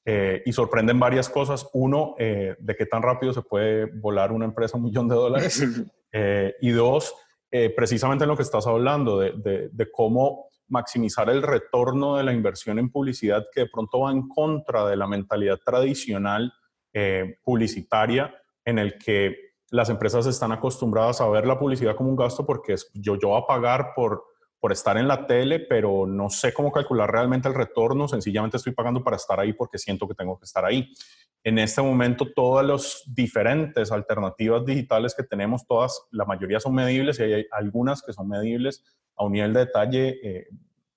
Eh, 0.08 0.40
y 0.46 0.52
sorprenden 0.52 1.00
varias 1.00 1.28
cosas. 1.28 1.68
Uno, 1.72 2.14
eh, 2.16 2.54
de 2.60 2.76
qué 2.76 2.86
tan 2.86 3.02
rápido 3.02 3.32
se 3.32 3.42
puede 3.42 3.86
volar 3.86 4.30
una 4.30 4.44
empresa 4.44 4.76
un 4.76 4.84
millón 4.84 5.08
de 5.08 5.14
dólares. 5.14 5.62
Eh, 6.18 6.54
y 6.62 6.70
dos, 6.70 7.14
precisamente 7.50 8.24
en 8.24 8.28
lo 8.28 8.36
que 8.36 8.42
estás 8.42 8.66
hablando, 8.66 9.18
de, 9.18 9.68
de, 9.70 9.90
cómo 9.90 10.46
maximizar 10.68 11.28
el 11.28 11.42
retorno 11.42 12.16
de 12.16 12.24
la 12.24 12.32
inversión 12.32 12.78
en 12.78 12.90
publicidad 12.90 13.44
que 13.52 13.62
de 13.62 13.68
pronto 13.70 14.00
va 14.00 14.12
en 14.12 14.26
contra 14.26 14.86
de 14.86 14.96
la 14.96 15.06
mentalidad 15.06 15.58
tradicional 15.62 16.50
publicitaria 17.42 18.34
en 18.64 18.78
el 18.78 18.96
que 18.96 19.45
las 19.70 19.88
empresas 19.88 20.26
están 20.26 20.52
acostumbradas 20.52 21.20
a 21.20 21.28
ver 21.28 21.46
la 21.46 21.58
publicidad 21.58 21.96
como 21.96 22.10
un 22.10 22.16
gasto 22.16 22.46
porque 22.46 22.74
yo, 22.94 23.16
yo 23.16 23.28
voy 23.28 23.42
a 23.42 23.46
pagar 23.46 23.92
por 23.94 24.24
por 24.66 24.72
estar 24.72 24.96
en 24.96 25.06
la 25.06 25.26
tele, 25.26 25.60
pero 25.60 26.06
no 26.06 26.30
sé 26.30 26.52
cómo 26.52 26.72
calcular 26.72 27.10
realmente 27.10 27.48
el 27.48 27.54
retorno, 27.54 28.08
sencillamente 28.08 28.56
estoy 28.56 28.72
pagando 28.72 29.04
para 29.04 29.16
estar 29.16 29.38
ahí 29.38 29.52
porque 29.52 29.78
siento 29.78 30.08
que 30.08 30.14
tengo 30.14 30.38
que 30.38 30.44
estar 30.44 30.64
ahí. 30.64 30.92
En 31.44 31.58
este 31.58 31.82
momento 31.82 32.26
todas 32.34 32.66
las 32.66 33.02
diferentes 33.06 33.92
alternativas 33.92 34.64
digitales 34.64 35.14
que 35.14 35.22
tenemos, 35.22 35.66
todas, 35.66 36.06
la 36.10 36.24
mayoría 36.24 36.58
son 36.58 36.74
medibles 36.74 37.20
y 37.20 37.22
hay 37.22 37.46
algunas 37.52 38.02
que 38.02 38.12
son 38.12 38.28
medibles 38.28 38.82
a 39.14 39.24
un 39.24 39.32
nivel 39.32 39.52
de 39.52 39.60
detalle 39.60 40.08
eh, 40.22 40.48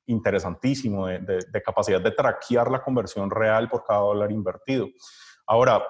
interesantísimo, 0.07 1.05
de, 1.05 1.61
capacidad 1.63 2.01
de 2.01 2.11
traquear 2.11 2.71
la 2.71 2.81
conversión 2.81 3.29
real 3.29 3.69
por 3.69 3.83
cada 3.83 3.99
dólar 3.99 4.31
invertido. 4.31 4.87
Ahora, 5.45 5.83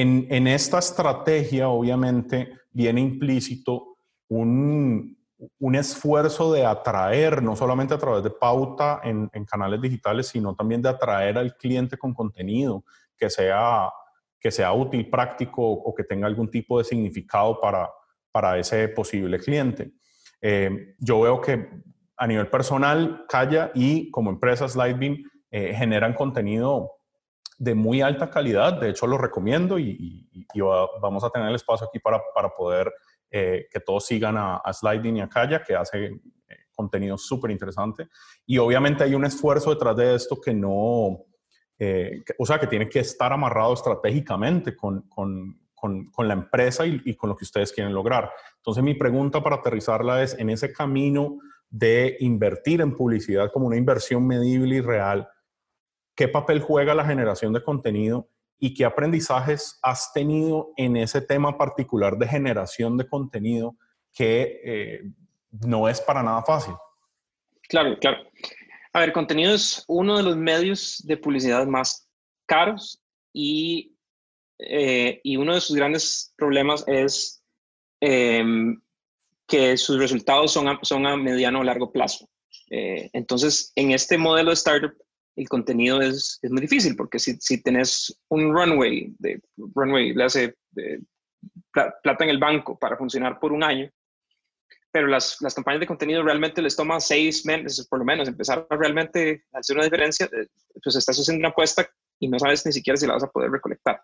en, 0.00 0.26
en 0.30 0.46
esta 0.46 0.78
estrategia 0.78 1.68
obviamente 1.68 2.52
viene 2.70 3.00
implícito 3.00 3.96
un, 4.28 5.16
un 5.58 5.74
esfuerzo 5.74 6.52
de 6.52 6.66
atraer, 6.66 7.42
no 7.42 7.56
solamente 7.56 7.94
a 7.94 7.98
través 7.98 8.22
de 8.22 8.30
pauta 8.30 9.00
en, 9.02 9.28
canales 9.46 9.80
digitales, 9.80 10.28
sino 10.28 10.54
también 10.54 10.82
de 10.82 10.90
atraer 10.90 11.38
al 11.38 11.56
cliente 11.56 11.96
con 11.96 12.12
contenido 12.12 12.84
que 13.16 13.30
sea, 13.30 13.90
que 14.38 14.50
sea 14.50 14.72
útil, 14.72 15.08
práctico 15.08 15.62
o 15.62 15.94
que 15.94 16.04
tenga 16.04 16.26
algún 16.26 16.50
tipo 16.50 16.76
de 16.76 16.84
significado 16.84 17.58
para, 17.58 17.88
para 18.30 18.58
ese 18.58 18.88
posible 18.88 19.38
cliente. 19.38 19.92
Eh, 20.42 20.94
yo 20.98 21.22
veo 21.22 21.40
que 21.40 21.70
a 22.18 22.26
nivel 22.26 22.48
personal, 22.48 23.24
Calla 23.28 23.70
y 23.74 24.10
como 24.10 24.30
empresa 24.30 24.68
Slidebeam 24.68 25.22
eh, 25.50 25.74
generan 25.74 26.12
contenido 26.12 26.95
de 27.58 27.74
muy 27.74 28.02
alta 28.02 28.30
calidad. 28.30 28.80
De 28.80 28.90
hecho, 28.90 29.06
lo 29.06 29.18
recomiendo 29.18 29.78
y, 29.78 30.28
vamos 31.00 31.24
a 31.24 31.30
tener 31.30 31.48
el 31.48 31.54
espacio 31.54 31.86
aquí 31.86 31.98
para, 31.98 32.20
para 32.34 32.50
poder 32.50 32.92
eh, 33.30 33.66
que 33.70 33.80
todos 33.80 34.06
sigan 34.06 34.36
a, 34.38 34.62
Sliding 34.72 35.16
y 35.16 35.20
a 35.20 35.28
Kaya, 35.28 35.62
que 35.62 35.74
hace 35.74 36.04
eh, 36.04 36.20
contenido 36.74 37.18
súper 37.18 37.50
interesante. 37.50 38.08
Y 38.46 38.58
obviamente 38.58 39.04
hay 39.04 39.14
un 39.14 39.24
esfuerzo 39.24 39.70
detrás 39.70 39.96
de 39.96 40.14
esto 40.14 40.40
que 40.40 40.54
no, 40.54 41.24
eh, 41.78 42.22
o 42.38 42.46
sea, 42.46 42.58
que 42.58 42.66
tiene 42.66 42.88
que 42.88 43.00
estar 43.00 43.32
amarrado 43.32 43.74
estratégicamente 43.74 44.76
con, 44.76 45.02
con, 45.08 45.60
con, 45.74 46.28
la 46.28 46.34
empresa 46.34 46.86
y, 46.86 47.00
y, 47.04 47.14
con 47.14 47.30
lo 47.30 47.36
que 47.36 47.44
ustedes 47.44 47.72
quieren 47.72 47.94
lograr. 47.94 48.30
Entonces 48.56 48.82
mi 48.82 48.94
pregunta 48.94 49.42
para 49.42 49.56
aterrizarla 49.56 50.22
es, 50.22 50.36
en 50.38 50.50
ese 50.50 50.72
camino 50.72 51.38
de 51.68 52.16
invertir 52.20 52.80
en 52.80 52.96
publicidad 52.96 53.50
como 53.52 53.66
una 53.66 53.76
inversión 53.76 54.26
medible 54.26 54.76
y 54.76 54.80
real, 54.80 55.28
¿qué 56.16 56.28
papel 56.28 56.60
juega 56.60 56.94
la 56.94 57.04
generación 57.04 57.52
de 57.52 57.62
contenido 57.62 58.28
y 58.58 58.74
qué 58.74 58.84
aprendizajes 58.84 59.78
has 59.82 60.12
tenido 60.12 60.72
en 60.76 60.96
ese 60.96 61.20
tema 61.20 61.56
particular 61.58 62.16
de 62.16 62.26
generación 62.26 62.96
de 62.96 63.06
contenido 63.06 63.76
que 64.12 64.60
eh, 64.64 65.00
no 65.64 65.88
es 65.88 66.00
para 66.00 66.22
nada 66.22 66.42
fácil. 66.42 66.74
Claro, 67.68 67.98
claro. 67.98 68.18
A 68.92 69.00
ver, 69.00 69.12
contenido 69.12 69.54
es 69.54 69.84
uno 69.88 70.16
de 70.16 70.22
los 70.22 70.36
medios 70.36 71.02
de 71.04 71.18
publicidad 71.18 71.66
más 71.66 72.08
caros 72.46 73.02
y, 73.32 73.94
eh, 74.58 75.20
y 75.22 75.36
uno 75.36 75.54
de 75.54 75.60
sus 75.60 75.76
grandes 75.76 76.32
problemas 76.36 76.84
es 76.86 77.42
em, 78.00 78.80
que 79.46 79.76
sus 79.76 79.98
resultados 79.98 80.52
son 80.52 80.68
a, 80.68 80.78
son 80.82 81.06
a 81.06 81.16
mediano 81.16 81.60
o 81.60 81.64
largo 81.64 81.92
plazo. 81.92 82.28
Eh, 82.70 83.10
entonces, 83.12 83.72
en 83.76 83.90
este 83.90 84.16
modelo 84.16 84.50
de 84.50 84.54
startup, 84.54 84.94
el 85.36 85.48
contenido 85.48 86.00
es, 86.00 86.38
es 86.42 86.50
muy 86.50 86.62
difícil, 86.62 86.96
porque 86.96 87.18
si, 87.18 87.36
si 87.40 87.62
tenés 87.62 88.18
un 88.28 88.52
runway, 88.54 89.14
de, 89.18 89.40
runway 89.74 90.14
le 90.14 90.24
hace 90.24 90.54
plata 92.02 92.24
en 92.24 92.30
el 92.30 92.38
banco 92.38 92.78
para 92.78 92.96
funcionar 92.96 93.38
por 93.38 93.52
un 93.52 93.62
año, 93.62 93.90
pero 94.90 95.08
las, 95.08 95.36
las 95.42 95.54
campañas 95.54 95.80
de 95.80 95.86
contenido 95.86 96.22
realmente 96.22 96.62
les 96.62 96.74
toma 96.74 97.00
seis 97.00 97.44
meses, 97.44 97.86
por 97.86 97.98
lo 97.98 98.04
menos, 98.04 98.28
empezar 98.28 98.66
a 98.68 98.76
realmente 98.76 99.44
hacer 99.52 99.76
una 99.76 99.84
diferencia, 99.84 100.24
eh, 100.26 100.46
pues 100.82 100.96
estás 100.96 101.18
haciendo 101.18 101.40
una 101.40 101.50
apuesta 101.50 101.86
y 102.18 102.28
no 102.28 102.38
sabes 102.38 102.64
ni 102.64 102.72
siquiera 102.72 102.96
si 102.96 103.06
la 103.06 103.12
vas 103.12 103.24
a 103.24 103.30
poder 103.30 103.50
recolectar. 103.50 104.02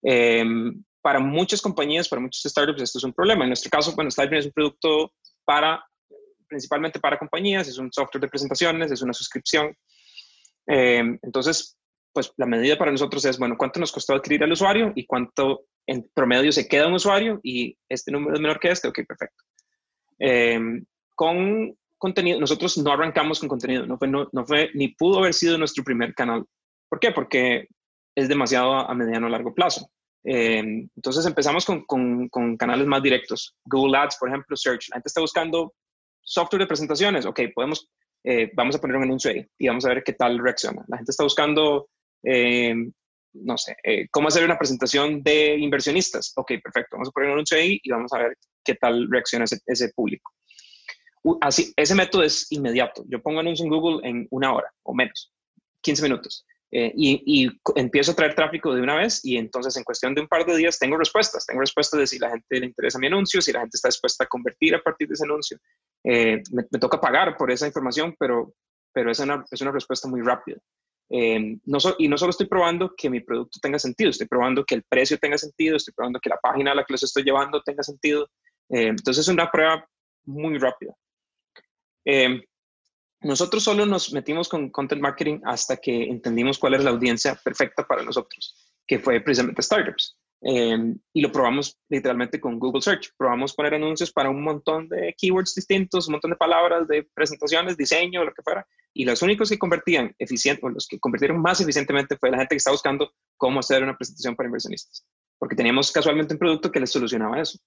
Em, 0.00 0.82
para 1.00 1.18
muchas 1.18 1.60
compañías, 1.60 2.08
para 2.08 2.22
muchos 2.22 2.42
startups, 2.42 2.82
esto 2.82 2.98
es 2.98 3.04
un 3.04 3.12
problema. 3.12 3.42
En 3.42 3.50
nuestro 3.50 3.68
caso, 3.68 3.92
bueno, 3.96 4.10
Stripe 4.12 4.38
es 4.38 4.46
un 4.46 4.52
producto 4.52 5.12
para, 5.44 5.84
principalmente 6.46 7.00
para 7.00 7.18
compañías, 7.18 7.66
es 7.66 7.78
un 7.78 7.92
software 7.92 8.22
de 8.22 8.28
presentaciones, 8.28 8.92
es 8.92 9.02
una 9.02 9.12
suscripción. 9.12 9.76
Eh, 10.66 11.18
entonces, 11.22 11.76
pues 12.12 12.32
la 12.36 12.46
medida 12.46 12.76
para 12.76 12.92
nosotros 12.92 13.24
es, 13.24 13.38
bueno, 13.38 13.56
¿cuánto 13.56 13.80
nos 13.80 13.92
costó 13.92 14.14
adquirir 14.14 14.44
al 14.44 14.52
usuario 14.52 14.92
y 14.94 15.06
cuánto 15.06 15.64
en 15.86 16.08
promedio 16.14 16.52
se 16.52 16.68
queda 16.68 16.88
un 16.88 16.94
usuario? 16.94 17.40
Y 17.42 17.76
este 17.88 18.12
número 18.12 18.34
es 18.34 18.40
menor 18.40 18.60
que 18.60 18.70
este, 18.70 18.88
ok, 18.88 19.00
perfecto. 19.06 19.44
Eh, 20.18 20.60
con 21.14 21.76
contenido, 21.98 22.40
nosotros 22.40 22.76
no 22.78 22.92
arrancamos 22.92 23.40
con 23.40 23.48
contenido, 23.48 23.86
no 23.86 23.96
fue, 23.96 24.08
no, 24.08 24.28
fue, 24.44 24.70
ni 24.74 24.88
pudo 24.88 25.20
haber 25.20 25.34
sido 25.34 25.56
nuestro 25.56 25.84
primer 25.84 26.14
canal. 26.14 26.44
¿Por 26.88 26.98
qué? 26.98 27.12
Porque 27.12 27.68
es 28.14 28.28
demasiado 28.28 28.74
a, 28.74 28.94
mediano 28.94 29.26
o 29.26 29.30
largo 29.30 29.54
plazo. 29.54 29.88
Eh, 30.24 30.58
entonces 30.94 31.24
empezamos 31.26 31.64
con, 31.64 31.84
con, 31.84 32.28
con, 32.28 32.56
canales 32.56 32.86
más 32.86 33.02
directos. 33.02 33.56
Google 33.64 33.96
Ads, 33.98 34.16
por 34.18 34.28
ejemplo, 34.28 34.56
Search. 34.56 34.88
La 34.90 34.96
gente 34.96 35.08
está 35.08 35.20
buscando 35.20 35.74
software 36.22 36.62
de 36.62 36.66
presentaciones. 36.66 37.24
Ok, 37.24 37.40
podemos 37.54 37.88
eh, 38.24 38.50
vamos 38.54 38.76
a 38.76 38.80
poner 38.80 38.96
un 38.96 39.04
anuncio 39.04 39.30
ahí 39.30 39.46
y 39.58 39.68
vamos 39.68 39.84
a 39.84 39.88
ver 39.88 40.02
qué 40.04 40.12
tal 40.12 40.38
reacciona. 40.38 40.84
La 40.88 40.96
gente 40.96 41.10
está 41.10 41.24
buscando 41.24 41.88
eh, 42.22 42.74
no 43.34 43.56
sé, 43.56 43.76
eh, 43.82 44.08
cómo 44.10 44.28
hacer 44.28 44.44
una 44.44 44.58
presentación 44.58 45.22
de 45.22 45.56
inversionistas. 45.58 46.32
Ok, 46.36 46.52
perfecto, 46.62 46.96
vamos 46.96 47.08
a 47.08 47.12
poner 47.12 47.28
un 47.30 47.34
anuncio 47.34 47.56
ahí 47.56 47.80
y 47.82 47.90
vamos 47.90 48.12
a 48.12 48.18
ver 48.18 48.36
qué 48.64 48.74
tal 48.74 49.08
reacciona 49.10 49.44
ese, 49.66 49.88
público. 49.90 50.32
Así, 51.40 51.72
ese 51.76 51.94
método 51.94 52.22
es 52.22 52.50
inmediato. 52.50 53.04
Yo 53.08 53.22
pongo 53.22 53.40
anuncio 53.40 53.64
en 53.64 53.70
Google 53.70 54.08
en 54.08 54.26
una 54.30 54.52
hora 54.52 54.70
o 54.82 54.94
menos, 54.94 55.32
15 55.82 56.02
minutos. 56.02 56.44
Eh, 56.74 56.90
y, 56.96 57.50
empiezo 57.76 58.12
a 58.12 58.14
traer 58.14 58.34
tráfico 58.34 58.74
de 58.74 58.80
una 58.80 58.94
vez 58.94 59.22
y 59.22 59.36
entonces 59.36 59.76
en 59.76 59.84
cuestión 59.84 60.14
de 60.14 60.22
un 60.22 60.26
par 60.26 60.46
de 60.46 60.56
días 60.56 60.78
tengo 60.78 60.96
respuestas. 60.96 61.44
Tengo 61.44 61.60
respuestas 61.60 62.00
de 62.00 62.06
si 62.06 62.18
la 62.18 62.30
gente 62.30 62.60
le 62.60 62.66
interesa 62.66 62.98
mi 62.98 63.08
anuncio, 63.08 63.42
si 63.42 63.52
la 63.52 63.60
gente 63.60 63.76
está 63.76 63.88
dispuesta 63.88 64.24
a 64.24 64.26
convertir 64.26 64.74
a 64.74 64.82
partir 64.82 65.06
de 65.06 65.14
ese 65.14 65.24
anuncio. 65.24 65.58
Eh, 66.02 66.42
me, 66.50 66.64
toca 66.80 66.98
pagar 66.98 67.36
por 67.36 67.50
esa 67.50 67.66
información, 67.66 68.16
pero, 68.18 68.54
pero 68.90 69.10
es, 69.10 69.18
una, 69.20 69.44
es 69.50 69.60
una 69.60 69.70
respuesta 69.70 70.08
muy 70.08 70.22
rápida. 70.22 70.56
Eh, 71.10 71.58
no 71.66 71.78
y 71.98 72.08
no 72.08 72.16
solo 72.16 72.30
estoy 72.30 72.46
probando 72.46 72.94
que 72.96 73.10
mi 73.10 73.20
producto 73.20 73.58
tenga 73.60 73.78
sentido, 73.78 74.08
estoy 74.08 74.26
probando 74.26 74.64
que 74.64 74.76
el 74.76 74.82
precio 74.84 75.18
tenga 75.18 75.36
sentido, 75.36 75.76
estoy 75.76 75.92
probando 75.92 76.20
que 76.20 76.30
la 76.30 76.38
página 76.38 76.72
a 76.72 76.74
la 76.74 76.84
que 76.84 76.94
los 76.94 77.02
estoy 77.02 77.22
llevando 77.22 77.62
tenga 77.62 77.82
sentido. 77.82 78.30
entonces 78.70 79.18
es 79.18 79.28
una 79.28 79.50
prueba 79.50 79.86
muy 80.24 80.56
rápida. 80.56 80.94
Nosotros 83.22 83.62
solo 83.62 83.86
nos 83.86 84.12
metimos 84.12 84.48
con 84.48 84.70
content 84.70 85.00
marketing 85.00 85.40
hasta 85.44 85.76
que 85.76 86.04
entendimos 86.04 86.58
cuál 86.58 86.74
era 86.74 86.82
la 86.82 86.90
audiencia 86.90 87.34
perfecta 87.44 87.86
para 87.86 88.02
nosotros, 88.02 88.56
que 88.86 88.98
fue 88.98 89.20
precisamente 89.20 89.62
startups. 89.62 90.16
Em, 90.44 90.98
y 91.12 91.20
lo 91.20 91.30
probamos 91.30 91.78
literalmente 91.88 92.40
con 92.40 92.58
Google 92.58 92.82
Search. 92.82 93.10
Probamos 93.16 93.54
poner 93.54 93.74
anuncios 93.74 94.10
para 94.10 94.28
un 94.28 94.42
montón 94.42 94.88
de 94.88 95.14
keywords 95.16 95.54
distintos, 95.54 96.08
un 96.08 96.12
montón 96.12 96.32
de 96.32 96.36
palabras, 96.36 96.88
de 96.88 97.08
presentaciones, 97.14 97.76
diseño, 97.76 98.24
lo 98.24 98.34
que 98.34 98.42
fuera. 98.42 98.66
Y 98.92 99.04
los 99.04 99.22
únicos 99.22 99.48
que 99.48 99.58
convertían 99.58 100.12
eficiente, 100.18 100.66
o 100.66 100.68
los 100.68 100.88
que 100.88 100.98
convirtieron 100.98 101.40
más 101.40 101.60
eficientemente 101.60 102.16
fue 102.18 102.30
la 102.30 102.38
gente 102.38 102.54
que 102.54 102.58
estaba 102.58 102.74
buscando 102.74 103.12
cómo 103.36 103.60
hacer 103.60 103.84
una 103.84 103.96
presentación 103.96 104.34
para 104.34 104.48
inversionistas. 104.48 105.06
Porque 105.38 105.54
teníamos 105.54 105.92
casualmente 105.92 106.34
un 106.34 106.40
producto 106.40 106.72
que 106.72 106.80
les 106.80 106.90
solucionaba 106.90 107.40
eso. 107.40 107.58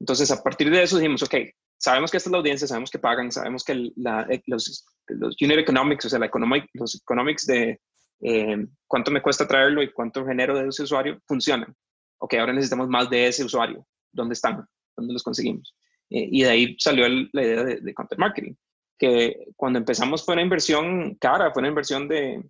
Entonces, 0.00 0.30
a 0.30 0.42
partir 0.42 0.70
de 0.70 0.82
eso 0.82 0.96
dijimos, 0.96 1.22
ok, 1.22 1.34
sabemos 1.82 2.10
que 2.12 2.16
esta 2.16 2.28
es 2.28 2.32
la 2.32 2.38
audiencia, 2.38 2.68
sabemos 2.68 2.90
que 2.90 2.98
pagan, 3.00 3.32
sabemos 3.32 3.64
que 3.64 3.72
eh, 3.72 4.42
los, 4.46 4.86
los 5.08 5.36
unit 5.40 5.58
economics, 5.58 6.04
o 6.04 6.08
sea, 6.08 6.20
la 6.20 6.30
los 6.74 6.94
economics 6.94 7.44
de 7.46 7.80
eh, 8.20 8.66
cuánto 8.86 9.10
me 9.10 9.20
cuesta 9.20 9.48
traerlo 9.48 9.82
y 9.82 9.92
cuánto 9.92 10.24
genero 10.24 10.56
de 10.56 10.68
ese 10.68 10.84
usuario 10.84 11.20
funcionan. 11.26 11.74
Ok, 12.18 12.34
ahora 12.34 12.52
necesitamos 12.52 12.88
más 12.88 13.10
de 13.10 13.26
ese 13.26 13.44
usuario. 13.44 13.84
¿Dónde 14.12 14.34
están? 14.34 14.64
¿Dónde 14.96 15.12
los 15.12 15.24
conseguimos? 15.24 15.74
Eh, 16.08 16.28
y 16.30 16.44
de 16.44 16.50
ahí 16.50 16.76
salió 16.78 17.08
la 17.08 17.42
idea 17.42 17.64
de, 17.64 17.80
de, 17.80 17.94
content 17.94 18.20
marketing, 18.20 18.54
que 18.96 19.48
cuando 19.56 19.80
empezamos 19.80 20.24
fue 20.24 20.34
una 20.34 20.42
inversión 20.42 21.16
cara, 21.16 21.50
fue 21.52 21.62
una 21.62 21.70
inversión 21.70 22.06
de, 22.06 22.44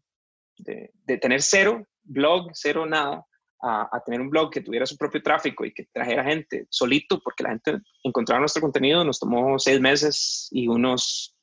de, 0.59 0.91
de 1.07 1.17
tener 1.17 1.41
cero 1.41 1.87
blog, 2.03 2.51
cero 2.53 2.85
nada, 2.85 3.25
a, 3.63 4.03
tener 4.05 4.21
un 4.21 4.31
blog 4.31 4.51
que 4.51 4.61
tuviera 4.61 4.85
su 4.87 4.97
propio 4.97 5.23
tráfico 5.23 5.65
y 5.65 5.73
que 5.73 5.87
trajera 5.93 6.25
gente 6.25 6.67
solito, 6.69 7.21
porque 7.21 7.45
la 7.45 7.51
gente 7.51 7.79
encontraba 8.03 8.41
nuestro 8.41 8.61
contenido, 8.61 9.05
nos 9.05 9.21
tomó 9.21 9.59
seis 9.59 9.81
meses 9.81 10.49
y 10.51 10.67
unos 10.67 11.37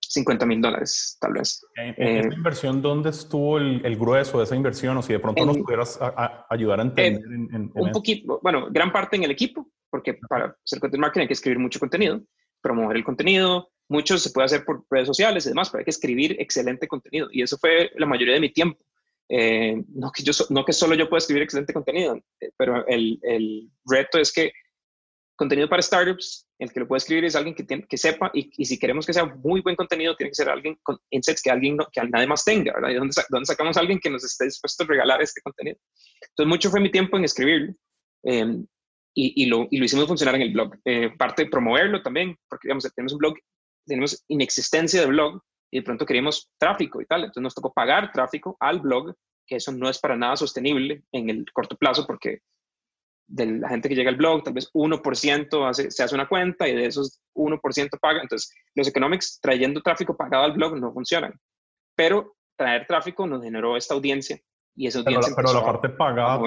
50 0.00 0.46
mil 0.46 0.60
dólares, 0.60 1.18
tal 1.20 1.32
vez. 1.32 1.66
¿En, 1.76 2.20
esa 2.20 2.28
eh, 2.28 2.34
inversión 2.34 2.80
dónde 2.80 3.10
estuvo 3.10 3.58
el, 3.58 3.96
grueso 3.96 4.38
de 4.38 4.44
esa 4.44 4.54
inversión? 4.54 4.96
O 4.96 5.02
si 5.02 5.12
de 5.12 5.18
pronto 5.18 5.44
nos 5.44 5.58
pudieras 5.58 5.98
ayudar 6.48 6.78
a 6.78 6.82
entender. 6.82 7.22
en, 7.24 7.70
un 7.74 7.90
poquito, 7.90 8.38
bueno, 8.42 8.68
gran 8.70 8.92
parte 8.92 9.16
en 9.16 9.24
el 9.24 9.32
equipo, 9.32 9.68
porque 9.90 10.14
para 10.28 10.56
hacer 10.64 10.78
content 10.78 11.00
marketing 11.00 11.22
hay 11.22 11.28
que 11.28 11.34
escribir 11.34 11.58
mucho 11.58 11.80
contenido, 11.80 12.20
promover 12.60 12.96
el 12.96 13.04
contenido, 13.04 13.70
mucho 13.88 14.16
se 14.18 14.30
puede 14.30 14.46
hacer 14.46 14.64
por 14.64 14.84
redes 14.90 15.06
sociales 15.08 15.44
y 15.46 15.50
demás, 15.50 15.70
pero 15.70 15.80
hay 15.80 15.84
que 15.84 15.90
escribir 15.90 16.36
excelente 16.38 16.86
contenido. 16.86 17.28
Y 17.32 17.42
eso 17.42 17.58
fue 17.58 17.90
la 17.96 18.06
mayoría 18.06 18.34
de 18.34 18.40
mi 18.40 18.52
tiempo. 18.52 18.78
Eh, 19.28 19.82
no, 19.94 20.10
que 20.12 20.22
yo, 20.22 20.32
no 20.50 20.64
que 20.64 20.72
solo 20.72 20.94
yo 20.94 21.08
pueda 21.08 21.18
escribir 21.18 21.42
excelente 21.42 21.72
contenido, 21.72 22.16
eh, 22.40 22.50
pero 22.58 22.86
el, 22.86 23.18
el, 23.22 23.70
reto 23.86 24.18
es 24.18 24.32
que 24.32 24.52
contenido 25.34 25.68
para 25.68 25.82
startups, 25.82 26.46
el 26.58 26.72
que 26.72 26.80
lo 26.80 26.86
puede 26.86 26.98
escribir 26.98 27.24
es 27.24 27.34
alguien 27.34 27.54
que, 27.54 27.64
tiene, 27.64 27.86
que 27.88 27.96
sepa 27.96 28.30
y, 28.34 28.50
y, 28.56 28.64
si 28.66 28.78
queremos 28.78 29.06
que 29.06 29.12
sea 29.12 29.24
muy 29.24 29.62
buen 29.62 29.76
contenido, 29.76 30.14
tiene 30.14 30.30
que 30.30 30.36
ser 30.36 30.48
alguien 30.48 30.78
con 30.82 30.98
insights 31.10 31.42
que 31.42 31.50
alguien 31.50 31.78
que 31.92 32.02
nadie 32.02 32.26
más 32.26 32.44
tenga, 32.44 32.74
¿verdad? 32.74 32.90
¿Y 32.90 32.94
dónde, 32.94 33.14
dónde, 33.30 33.46
sacamos 33.46 33.76
a 33.76 33.80
alguien 33.80 33.98
que 33.98 34.10
nos 34.10 34.24
esté 34.24 34.44
dispuesto 34.44 34.84
a 34.84 34.86
regalar 34.86 35.22
este 35.22 35.40
contenido? 35.40 35.78
Entonces, 36.20 36.48
mucho 36.48 36.70
fue 36.70 36.80
mi 36.80 36.90
tiempo 36.90 37.16
en 37.16 37.24
escribirlo 37.24 37.74
em, 38.22 38.66
y, 39.14 39.42
y, 39.42 39.46
lo, 39.46 39.66
y, 39.70 39.78
lo, 39.78 39.84
hicimos 39.84 40.06
funcionar 40.06 40.36
en 40.36 40.42
el 40.42 40.52
blog. 40.52 40.74
Eh, 40.84 41.10
parte 41.16 41.44
de 41.44 41.50
promoverlo 41.50 42.02
también, 42.02 42.36
porque 42.48 42.68
digamos, 42.68 42.88
tenemos 42.94 43.12
un 43.14 43.18
blog, 43.18 43.34
tenemos 43.86 44.22
inexistencia 44.28 45.00
de 45.00 45.06
blog, 45.06 45.42
y 45.70 45.78
de 45.78 45.84
pronto 45.84 46.06
queríamos 46.06 46.50
tráfico 46.58 47.00
y 47.00 47.06
tal. 47.06 47.20
Entonces 47.20 47.42
nos 47.42 47.54
tocó 47.54 47.72
pagar 47.72 48.12
tráfico 48.12 48.56
al 48.60 48.80
blog, 48.80 49.14
que 49.46 49.56
eso 49.56 49.72
no 49.72 49.88
es 49.88 49.98
para 49.98 50.16
nada 50.16 50.36
sostenible 50.36 51.04
en 51.12 51.30
el 51.30 51.44
corto 51.52 51.76
plazo 51.76 52.06
porque 52.06 52.40
de 53.26 53.46
la 53.46 53.68
gente 53.68 53.88
que 53.88 53.94
llega 53.94 54.10
al 54.10 54.16
blog, 54.16 54.42
tal 54.42 54.52
vez 54.52 54.70
1% 54.72 55.68
hace, 55.68 55.90
se 55.90 56.02
hace 56.02 56.14
una 56.14 56.28
cuenta 56.28 56.68
y 56.68 56.74
de 56.74 56.86
esos 56.86 57.20
1% 57.34 57.98
paga. 58.00 58.20
Entonces 58.22 58.52
los 58.74 58.88
economics 58.88 59.40
trayendo 59.40 59.80
tráfico 59.82 60.16
pagado 60.16 60.44
al 60.44 60.52
blog 60.52 60.78
no 60.78 60.92
funcionan. 60.92 61.34
Pero 61.96 62.36
traer 62.56 62.86
tráfico 62.86 63.26
nos 63.26 63.42
generó 63.42 63.76
esta 63.76 63.94
audiencia 63.94 64.38
y 64.76 64.86
esa 64.86 65.00
audiencia... 65.00 65.34
Pero, 65.36 65.52
la, 65.52 65.64
parte 65.64 65.88
pagada 65.88 66.40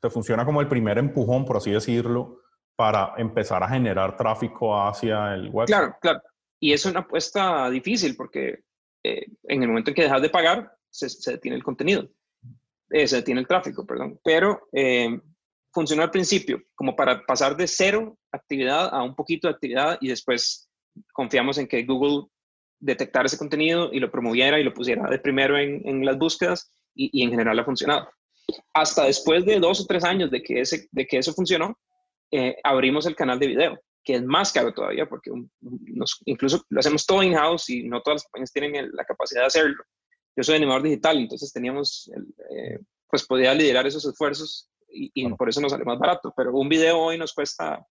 te 0.00 0.10
funciona 0.10 0.44
como 0.44 0.60
el 0.60 0.68
primer 0.68 0.98
empujón, 0.98 1.46
por 1.46 1.56
así 1.56 1.70
decirlo, 1.70 2.42
para 2.76 3.14
empezar 3.16 3.62
a 3.62 3.68
generar 3.68 4.16
tráfico 4.16 4.78
hacia 4.78 5.34
el 5.34 5.48
web. 5.50 5.66
Claro, 5.66 5.96
claro. 6.00 6.20
Y 6.60 6.72
es 6.72 6.84
una 6.86 7.00
apuesta 7.00 7.68
difícil 7.70 8.16
porque 8.16 8.60
eh, 9.04 9.26
en 9.44 9.62
el 9.62 9.68
momento 9.68 9.90
en 9.90 9.94
que 9.94 10.02
dejas 10.02 10.22
de 10.22 10.30
pagar, 10.30 10.72
se, 10.88 11.08
detiene 11.30 11.56
el 11.56 11.62
contenido, 11.62 12.08
eh, 12.90 13.06
se 13.06 13.16
detiene 13.16 13.40
el 13.40 13.46
tráfico, 13.46 13.86
perdón. 13.86 14.18
Pero 14.24 14.68
eh, 14.72 15.20
funcionó 15.72 16.02
al 16.02 16.10
principio 16.10 16.62
como 16.74 16.96
para 16.96 17.24
pasar 17.26 17.56
de 17.56 17.68
cero 17.68 18.16
actividad 18.32 18.88
a 18.92 19.02
un 19.02 19.14
poquito 19.14 19.46
de 19.46 19.54
actividad 19.54 19.98
y 20.00 20.08
después 20.08 20.70
confiamos 21.12 21.58
en 21.58 21.68
que 21.68 21.84
Google 21.84 22.28
detectara 22.78 23.26
ese 23.26 23.38
contenido 23.38 23.90
y 23.92 24.00
lo 24.00 24.10
promoviera 24.10 24.58
y 24.58 24.64
lo 24.64 24.72
pusiera 24.72 25.08
de 25.08 25.18
primero 25.18 25.58
en, 25.58 26.04
las 26.04 26.18
búsquedas 26.18 26.70
y, 26.94 27.22
en 27.22 27.30
general 27.30 27.58
ha 27.58 27.64
funcionado. 27.64 28.08
Hasta 28.72 29.04
después 29.04 29.44
de 29.44 29.58
dos 29.58 29.80
o 29.80 29.86
tres 29.86 30.04
años 30.04 30.30
de 30.30 30.42
que, 30.42 30.60
ese, 30.60 30.88
de 30.92 31.06
que 31.06 31.18
eso 31.18 31.32
funcionó, 31.32 31.78
abrimos 32.62 33.06
el 33.06 33.16
canal 33.16 33.38
de 33.38 33.46
video 33.46 33.80
que 34.04 34.14
es 34.14 34.22
más 34.22 34.52
caro 34.52 34.72
todavía 34.72 35.08
porque 35.08 35.30
incluso 36.26 36.62
lo 36.68 36.80
hacemos 36.80 37.06
todo 37.06 37.22
in-house 37.22 37.70
y 37.70 37.84
no 37.84 38.02
todas 38.02 38.16
las 38.16 38.24
compañías 38.24 38.52
tienen 38.52 38.90
la 38.92 39.04
capacidad 39.04 39.42
de 39.42 39.46
hacerlo. 39.46 39.82
Yo 40.36 40.42
soy 40.42 40.56
animador 40.56 40.82
digital, 40.82 41.16
entonces 41.18 41.52
teníamos, 41.52 42.10
eh, 42.50 42.78
pues 43.08 43.26
podía 43.26 43.54
liderar 43.54 43.86
esos 43.86 44.04
esfuerzos 44.04 44.68
y, 44.88 45.28
por 45.34 45.48
eso 45.48 45.60
nos 45.60 45.72
sale 45.72 45.84
más 45.84 45.98
barato, 45.98 46.32
pero 46.36 46.52
un 46.52 46.68
video 46.68 46.98
hoy 46.98 47.18
nos 47.18 47.32
cuesta 47.32 47.84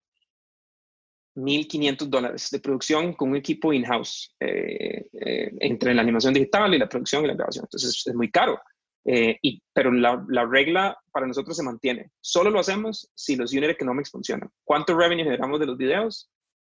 1.500 1.36 1.98
dólares 2.08 2.50
de 2.52 2.60
producción 2.60 3.14
con 3.14 3.32
un 3.32 3.38
equipo 3.38 3.74
in-house 3.74 4.36
eh, 4.40 5.08
eh, 5.14 5.52
entre 5.60 5.94
la 5.94 6.02
animación 6.02 6.34
digital 6.34 6.74
y 6.74 6.78
la 6.78 6.88
producción 6.88 7.24
y 7.24 7.28
la 7.28 7.34
grabación. 7.34 7.66
Entonces 7.66 8.04
es 8.06 8.16
muy 8.16 8.30
caro. 8.30 8.62
Eh, 9.06 9.38
y, 9.42 9.62
pero 9.74 9.92
la, 9.92 10.24
la, 10.30 10.46
regla 10.46 10.98
para 11.12 11.28
nosotros 11.28 11.58
se 11.58 11.64
mantiene. 11.64 12.12
Solo 12.22 12.50
lo 12.50 12.60
hacemos 12.60 13.12
si 13.16 13.36
los 13.36 13.52
unit 13.52 13.70
economics 13.70 14.12
funcionan. 14.12 14.50
¿Cuánto 14.64 14.98
revenue 14.98 15.24
generamos 15.24 15.60
de 15.60 15.66
los 15.66 15.78
videos? 15.78 16.32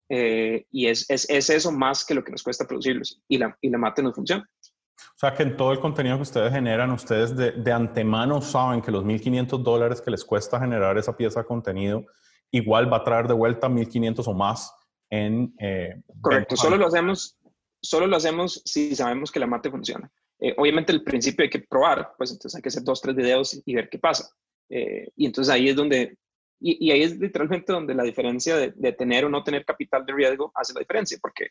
Eh, 0.08 0.64
y 0.70 0.86
es, 0.86 1.08
es, 1.10 1.28
es, 1.28 1.50
eso 1.50 1.72
más 1.72 2.04
que 2.04 2.14
lo 2.14 2.22
que 2.22 2.32
nos 2.32 2.42
cuesta 2.42 2.66
producirlos. 2.66 3.20
Y 3.28 3.38
la, 3.38 3.56
y 3.60 3.68
la 3.68 3.78
mate 3.78 4.02
no 4.02 4.12
funciona. 4.12 4.48
O 4.98 5.18
sea 5.18 5.34
que 5.34 5.42
en 5.42 5.56
todo 5.56 5.72
el 5.72 5.80
contenido 5.80 6.16
que 6.16 6.22
ustedes 6.22 6.52
generan, 6.52 6.92
ustedes 6.92 7.36
de, 7.36 7.52
de 7.52 7.72
antemano 7.72 8.40
saben 8.40 8.80
que 8.80 8.90
los 8.90 9.04
1.500 9.04 9.62
dólares 9.62 10.00
que 10.00 10.10
les 10.10 10.24
cuesta 10.24 10.60
generar 10.60 10.98
esa 10.98 11.16
pieza 11.16 11.40
de 11.40 11.46
contenido, 11.46 12.04
igual 12.50 12.92
va 12.92 12.98
a 12.98 13.04
traer 13.04 13.28
de 13.28 13.34
vuelta 13.34 13.68
1.500 13.68 14.26
o 14.26 14.34
más 14.34 14.72
en... 15.10 15.54
Eh, 15.58 16.00
Correcto, 16.20 16.56
solo 16.56 16.76
lo, 16.76 16.86
hacemos, 16.86 17.36
solo 17.82 18.06
lo 18.06 18.16
hacemos 18.16 18.62
si 18.64 18.94
sabemos 18.94 19.30
que 19.30 19.40
la 19.40 19.46
mate 19.46 19.70
funciona. 19.70 20.10
Eh, 20.40 20.54
obviamente 20.56 20.92
el 20.92 21.02
principio 21.02 21.44
hay 21.44 21.50
que 21.50 21.60
probar, 21.60 22.14
pues 22.16 22.30
entonces 22.32 22.56
hay 22.56 22.62
que 22.62 22.70
hacer 22.70 22.82
dos, 22.82 23.00
tres 23.00 23.14
videos 23.14 23.60
y 23.64 23.74
ver 23.74 23.90
qué 23.90 23.98
pasa. 23.98 24.30
Eh, 24.70 25.10
y 25.16 25.26
entonces 25.26 25.52
ahí 25.52 25.68
es 25.68 25.76
donde, 25.76 26.16
y, 26.60 26.90
ahí 26.90 27.02
es 27.02 27.18
literalmente 27.18 27.72
donde 27.72 27.94
la 27.94 28.04
diferencia 28.04 28.56
de, 28.56 28.92
tener 28.92 29.26
o 29.26 29.28
no 29.28 29.44
tener 29.44 29.64
capital 29.64 30.06
de 30.06 30.14
riesgo 30.14 30.50
hace 30.54 30.72
la 30.72 30.80
diferencia, 30.80 31.18
porque 31.20 31.48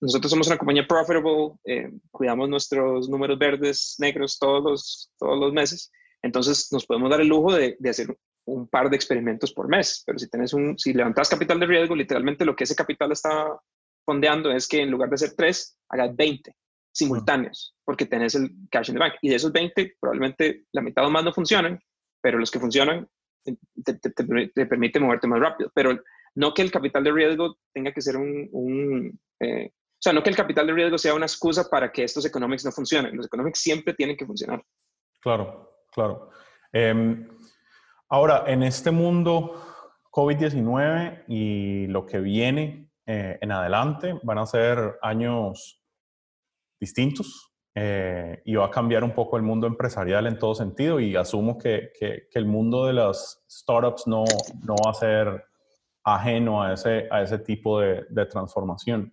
nosotros 0.00 0.30
somos 0.30 0.46
una 0.48 0.58
compañía 0.58 0.86
profitable, 0.86 1.52
eh, 1.64 1.90
cuidamos 2.10 2.50
nuestros 2.50 3.08
números 3.08 3.38
verdes, 3.38 3.96
negros 3.98 4.38
todos 4.38 4.62
los, 4.62 5.10
todos 5.18 5.38
los 5.38 5.52
meses, 5.54 5.90
entonces 6.20 6.70
nos 6.72 6.84
podemos 6.84 7.08
dar 7.08 7.22
el 7.22 7.28
lujo 7.28 7.54
de, 7.54 7.78
hacer 7.88 8.14
un 8.46 8.68
par 8.68 8.90
de 8.90 8.96
experimentos 8.96 9.54
por 9.54 9.68
mes, 9.68 10.02
pero 10.04 10.18
si, 10.18 10.28
tenés 10.28 10.52
un, 10.52 10.78
si 10.78 10.92
levantas 10.92 11.30
capital 11.30 11.58
de 11.58 11.66
riesgo, 11.66 11.94
literalmente 11.94 12.44
lo 12.44 12.54
que 12.54 12.64
ese 12.64 12.74
capital 12.74 13.12
está 13.12 13.58
fondeando 14.04 14.50
es 14.50 14.68
que 14.68 14.82
en 14.82 14.90
lugar 14.90 15.08
de 15.08 15.16
ser 15.16 15.32
tres, 15.34 15.78
hagas 15.88 16.14
20 16.14 16.54
simultáneos, 16.94 17.76
porque 17.84 18.06
tenés 18.06 18.34
el 18.34 18.50
cash 18.70 18.88
in 18.88 18.94
the 18.94 19.00
bank. 19.00 19.14
Y 19.20 19.28
de 19.28 19.36
esos 19.36 19.52
20, 19.52 19.96
probablemente 20.00 20.64
la 20.72 20.80
mitad 20.80 21.04
o 21.04 21.10
más 21.10 21.24
no 21.24 21.32
funcionan, 21.32 21.78
pero 22.22 22.38
los 22.38 22.50
que 22.50 22.60
funcionan 22.60 23.08
eh, 23.44 23.56
te, 23.84 23.94
te, 23.94 24.66
permite 24.66 25.00
moverte 25.00 25.26
más 25.26 25.40
rápido. 25.40 25.70
Pero 25.74 25.98
no 26.36 26.54
que 26.54 26.62
el 26.62 26.70
capital 26.70 27.04
de 27.04 27.12
riesgo 27.12 27.58
tenga 27.72 27.92
que 27.92 28.00
ser 28.00 28.16
un... 28.16 28.48
un 28.52 29.20
eh, 29.40 29.70
o 29.72 30.04
sea, 30.04 30.12
no 30.12 30.22
que 30.22 30.30
el 30.30 30.36
capital 30.36 30.66
de 30.66 30.74
riesgo 30.74 30.98
sea 30.98 31.14
una 31.14 31.26
excusa 31.26 31.68
para 31.68 31.90
que 31.90 32.04
estos 32.04 32.26
economics 32.26 32.64
no 32.64 32.70
funcionen. 32.70 33.16
Los 33.16 33.26
economics 33.26 33.60
siempre 33.60 33.94
tienen 33.94 34.16
que 34.16 34.26
funcionar. 34.26 34.62
Claro, 35.20 35.70
claro. 35.90 36.30
Em, 36.70 37.26
ahora, 38.10 38.44
en 38.46 38.62
este 38.62 38.90
mundo 38.90 39.62
COVID-19 40.10 41.24
y 41.26 41.86
lo 41.86 42.04
que 42.04 42.18
viene 42.20 42.90
eh, 43.06 43.38
en 43.40 43.50
adelante 43.50 44.18
van 44.22 44.38
a 44.38 44.46
ser 44.46 44.98
años 45.00 45.82
distintos 46.84 47.54
eh, 47.74 48.40
y 48.44 48.54
va 48.54 48.66
a 48.66 48.70
cambiar 48.70 49.02
un 49.02 49.14
poco 49.14 49.36
el 49.36 49.42
mundo 49.42 49.66
empresarial 49.66 50.26
en 50.26 50.38
todo 50.38 50.54
sentido 50.54 51.00
y 51.00 51.16
asumo 51.16 51.58
que, 51.58 51.90
que, 51.98 52.28
el 52.34 52.46
mundo 52.46 52.86
de 52.86 52.92
las 52.92 53.44
startups 53.50 54.06
no, 54.06 54.24
no, 54.62 54.76
va 54.84 54.90
a 54.90 54.94
ser 54.94 55.44
ajeno 56.04 56.62
a 56.62 56.74
ese, 56.74 57.08
a 57.10 57.22
ese 57.22 57.38
tipo 57.38 57.80
de, 57.80 58.04
de 58.08 58.26
transformación. 58.26 59.12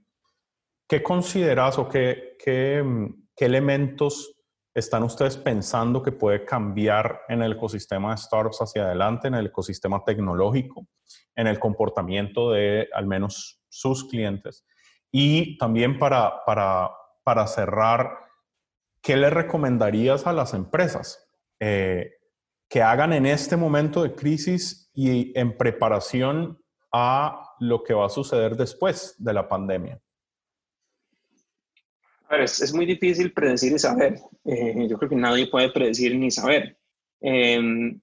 ¿Qué 0.88 1.02
consideras 1.02 1.80
o 1.80 1.88
qué, 1.88 2.36
qué, 2.44 2.84
qué 3.36 3.46
elementos 3.46 4.36
están 4.74 5.04
ustedes 5.04 5.38
pensando 5.38 6.04
que 6.04 6.12
puede 6.12 6.46
cambiar 6.46 7.22
en 7.30 7.42
el 7.42 7.54
ecosistema 7.54 8.12
de 8.12 8.18
startups 8.18 8.62
hacia 8.62 8.86
adelante, 8.86 9.28
en 9.28 9.36
el 9.36 9.48
ecosistema 9.48 10.04
tecnológico, 10.06 10.88
en 11.36 11.48
el 11.48 11.60
comportamiento 11.60 12.52
de 12.52 12.88
al 12.94 13.08
menos 13.08 13.60
sus 13.70 14.04
clientes? 14.06 14.66
Y 15.12 15.58
también 15.58 16.00
para, 16.00 16.46
para, 16.46 16.90
para 17.24 17.48
cerrar, 17.48 18.18
¿qué 19.02 19.16
le 19.16 19.30
recomendarías 19.30 20.28
a 20.28 20.34
las 20.34 20.54
empresas 20.54 21.28
eh, 21.60 22.14
que 22.70 22.82
hagan 22.82 23.14
en 23.14 23.26
este 23.26 23.58
momento 23.58 24.04
de 24.04 24.14
crisis 24.14 24.90
y 24.94 25.38
en 25.38 25.58
preparación 25.58 26.62
a 26.92 27.56
lo 27.60 27.84
que 27.84 27.94
va 27.94 28.06
a 28.06 28.10
suceder 28.10 28.56
después 28.56 29.16
de 29.18 29.34
la 29.34 29.48
pandemia? 29.48 30.02
Ver, 32.30 32.42
es, 32.42 32.74
muy 32.74 32.86
difícil 32.86 33.34
predecir 33.34 33.74
y 33.74 33.80
saber. 33.80 34.20
Eh, 34.46 34.88
yo 34.88 34.98
creo 34.98 35.10
que 35.10 35.16
nadie 35.16 35.48
puede 35.48 35.70
predecir 35.70 36.16
ni 36.16 36.32
saber 36.32 36.78
em, 37.20 38.00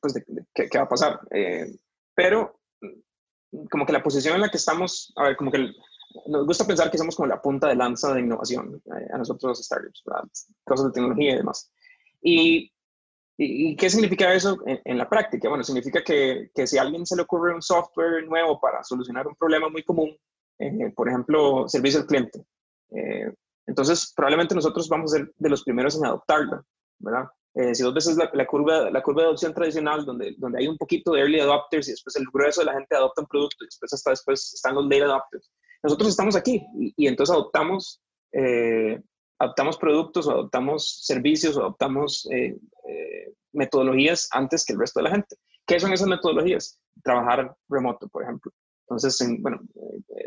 pues 0.00 0.24
qué, 0.54 0.68
va 0.78 0.84
a 0.84 0.88
pasar. 0.88 1.20
Eh, 1.30 1.66
pero 2.14 2.58
como 3.70 3.84
que 3.84 3.92
la 3.92 4.02
posición 4.02 4.34
en 4.34 4.40
la 4.40 4.48
que 4.48 4.56
estamos, 4.56 5.12
a 5.16 5.24
ver, 5.24 5.36
como 5.36 5.50
que 5.50 5.70
nos 6.26 6.46
gusta 6.46 6.66
pensar 6.66 6.90
que 6.90 6.98
somos 6.98 7.16
como 7.16 7.28
la 7.28 7.40
punta 7.40 7.68
de 7.68 7.76
lanza 7.76 8.12
de 8.12 8.20
innovación 8.20 8.82
eh, 8.86 9.06
a 9.12 9.18
nosotros 9.18 9.50
los 9.50 9.64
startups, 9.64 10.48
cosas 10.64 10.86
de 10.86 10.92
tecnología 10.92 11.32
y 11.32 11.36
demás. 11.36 11.70
Y, 12.22 12.72
y, 13.36 13.76
qué 13.76 13.90
significa 13.90 14.32
eso 14.32 14.58
en, 14.64 14.98
la 14.98 15.08
práctica? 15.08 15.48
Bueno, 15.48 15.62
significa 15.64 16.02
que, 16.02 16.50
que, 16.54 16.66
si 16.66 16.78
a 16.78 16.82
alguien 16.82 17.06
se 17.06 17.16
le 17.16 17.22
ocurre 17.22 17.54
un 17.54 17.62
software 17.62 18.26
nuevo 18.26 18.58
para 18.60 18.82
solucionar 18.82 19.26
un 19.26 19.36
problema 19.36 19.68
muy 19.68 19.82
común, 19.82 20.16
eh, 20.58 20.92
por 20.94 21.08
ejemplo, 21.08 21.68
servicio 21.68 22.00
al 22.00 22.06
cliente, 22.06 22.44
eh, 22.90 23.32
entonces 23.66 24.12
probablemente 24.14 24.54
nosotros 24.54 24.88
vamos 24.88 25.12
a 25.12 25.18
ser 25.18 25.32
de 25.36 25.50
los 25.50 25.62
primeros 25.62 25.96
en 25.96 26.06
adoptarlo, 26.06 26.64
¿verdad? 26.98 27.28
Eh, 27.56 27.74
si 27.74 27.82
dos 27.82 27.94
veces 27.94 28.16
la, 28.18 28.30
la, 28.34 28.46
curva, 28.46 28.90
la 28.90 29.02
curva 29.02 29.22
de 29.22 29.28
adopción 29.28 29.54
tradicional, 29.54 30.04
donde, 30.04 30.34
donde 30.36 30.58
hay 30.58 30.68
un 30.68 30.76
poquito 30.76 31.12
de 31.12 31.20
early 31.20 31.40
adopters 31.40 31.88
y 31.88 31.92
después 31.92 32.14
el 32.16 32.26
grueso 32.30 32.60
de 32.60 32.66
la 32.66 32.74
gente 32.74 32.94
adopta 32.94 33.22
un 33.22 33.26
producto 33.26 33.64
y 33.64 33.66
después 33.66 33.92
hasta 33.94 34.10
después 34.10 34.52
están 34.52 34.74
los 34.74 34.84
late 34.84 35.04
adopters. 35.04 35.50
Nosotros 35.86 36.10
estamos 36.10 36.34
aquí 36.34 36.66
y, 36.96 37.06
entonces 37.06 37.32
adoptamos, 37.32 38.02
eh, 38.32 39.00
adoptamos 39.38 39.76
productos 39.76 40.26
o 40.26 40.32
adoptamos 40.32 41.04
servicios 41.04 41.56
o 41.56 41.60
adoptamos 41.60 42.28
eh, 42.32 42.56
metodologías 43.52 44.28
antes 44.32 44.64
que 44.64 44.72
el 44.72 44.80
resto 44.80 44.98
de 44.98 45.04
la 45.04 45.10
gente. 45.10 45.36
¿Qué 45.64 45.78
son 45.78 45.92
esas 45.92 46.08
metodologías? 46.08 46.80
Trabajar 47.04 47.54
remoto, 47.68 48.08
por 48.08 48.24
ejemplo. 48.24 48.50
Entonces, 48.88 49.24
bueno, 49.40 49.60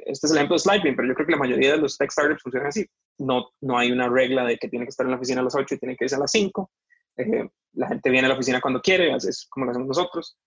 este 0.06 0.28
es 0.28 0.32
el 0.32 0.38
ejemplo 0.38 0.56
de 0.56 0.60
Slidebeam, 0.60 0.96
pero 0.96 1.08
yo 1.10 1.14
creo 1.14 1.28
que 1.28 1.34
la 1.34 1.40
mayoría 1.40 1.72
de 1.74 1.78
los 1.78 1.98
tech 1.98 2.10
startups 2.10 2.42
funcionan 2.42 2.70
así. 2.70 2.86
No, 3.18 3.50
no 3.60 3.78
hay 3.78 3.92
una 3.92 4.08
regla 4.08 4.46
de 4.46 4.58
que 4.58 4.70
tiene 4.70 4.86
que 4.86 4.92
estar 4.92 5.06
en 5.06 5.12
la 5.12 5.18
oficina 5.18 5.42
a 5.42 5.44
las 5.44 5.56
8 5.56 5.76
y 5.76 5.78
tiene 5.78 5.98
que 5.98 6.06
irse 6.06 6.16
a 6.16 6.20
las 6.20 6.32
5 6.32 6.72
eh, 7.20 7.50
la 7.74 7.90
gente 7.90 8.10
viene 8.10 8.28
a 8.28 8.30
la 8.30 8.36
oficina 8.36 8.62
cuando 8.62 8.82
quiere, 8.82 9.14
es 9.14 9.46
como 9.50 9.66
lo 9.66 9.72
hacemos 9.72 9.90
nosotros. 9.90 10.38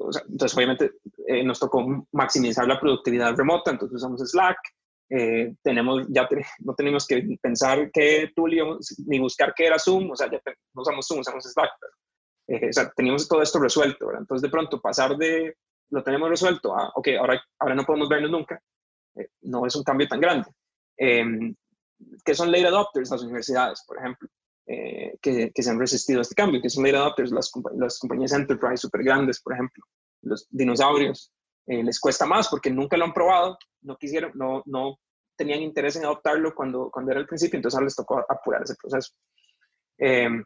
Eh, 0.00 0.12
tenemos, 0.12 0.22
entonces 0.28 0.56
obviamente 0.56 0.90
eh, 1.26 1.44
nos 1.44 1.58
tocó 1.58 2.06
maximizar 2.12 2.66
la 2.66 2.80
productividad 2.80 3.34
remota, 3.34 3.70
entonces 3.70 3.96
usamos 3.96 4.20
Slack. 4.20 4.58
tenemos, 5.62 6.06
ya 6.08 6.28
no 6.60 6.74
tenemos 6.74 7.06
que 7.06 7.36
pensar 7.42 7.90
qué 7.92 8.30
tool 8.34 8.78
ni 9.06 9.18
buscar 9.18 9.52
qué 9.54 9.66
era 9.66 9.78
Zoom, 9.78 10.10
o 10.10 10.16
sea, 10.16 10.30
ya 10.30 10.40
no 10.74 10.82
usamos 10.82 11.06
Zoom, 11.06 11.20
usamos 11.20 11.44
Slack. 11.44 11.70
o 12.48 12.72
sea, 12.72 12.90
teníamos 12.96 13.28
todo 13.28 13.42
esto 13.42 13.58
resuelto, 13.58 14.06
¿verdad? 14.06 14.22
Entonces 14.22 14.42
de 14.42 14.50
pronto 14.50 14.80
pasar 14.80 15.16
de 15.16 15.56
lo 15.90 16.04
tenemos 16.04 16.28
resuelto 16.28 16.76
a, 16.76 16.92
ok, 16.94 17.08
ahora, 17.18 17.42
ahora 17.58 17.74
no 17.74 17.84
podemos 17.84 18.08
vernos 18.08 18.30
nunca, 18.30 18.62
no 19.42 19.66
es 19.66 19.74
un 19.74 19.82
cambio 19.82 20.06
tan 20.06 20.20
grande. 20.20 20.48
¿Qué 20.96 22.34
son 22.34 22.52
late 22.52 22.66
adopters? 22.68 23.10
Las 23.10 23.22
universidades, 23.22 23.82
por 23.86 23.98
ejemplo. 23.98 24.28
Eh, 24.66 25.18
que, 25.20 25.50
se 25.54 25.70
han 25.70 25.80
resistido 25.80 26.20
a 26.20 26.22
este 26.22 26.34
cambio, 26.34 26.62
que 26.62 26.70
son 26.70 26.84
late 26.84 26.96
adopters, 26.96 27.32
las, 27.32 27.50
las 27.76 27.98
compañías 27.98 28.32
enterprise 28.32 28.76
super 28.76 29.02
grandes, 29.02 29.40
por 29.40 29.54
ejemplo, 29.54 29.84
los 30.22 30.46
dinosaurios, 30.50 31.32
eh, 31.66 31.82
les 31.82 31.98
cuesta 31.98 32.26
más 32.26 32.48
porque 32.48 32.70
nunca 32.70 32.96
lo 32.96 33.04
han 33.04 33.12
probado, 33.12 33.58
no 33.82 33.96
quisieron, 33.96 34.32
no, 34.34 34.62
no 34.66 34.98
tenían 35.36 35.62
interés 35.62 35.96
en 35.96 36.04
adoptarlo 36.04 36.54
cuando, 36.54 36.90
cuando 36.90 37.10
era 37.10 37.20
el 37.20 37.26
principio, 37.26 37.56
entonces 37.56 37.76
ahora 37.76 37.86
les 37.86 37.96
tocó 37.96 38.18
apurar 38.28 38.62
ese 38.62 38.76
proceso. 38.80 39.12
Em, 39.98 40.44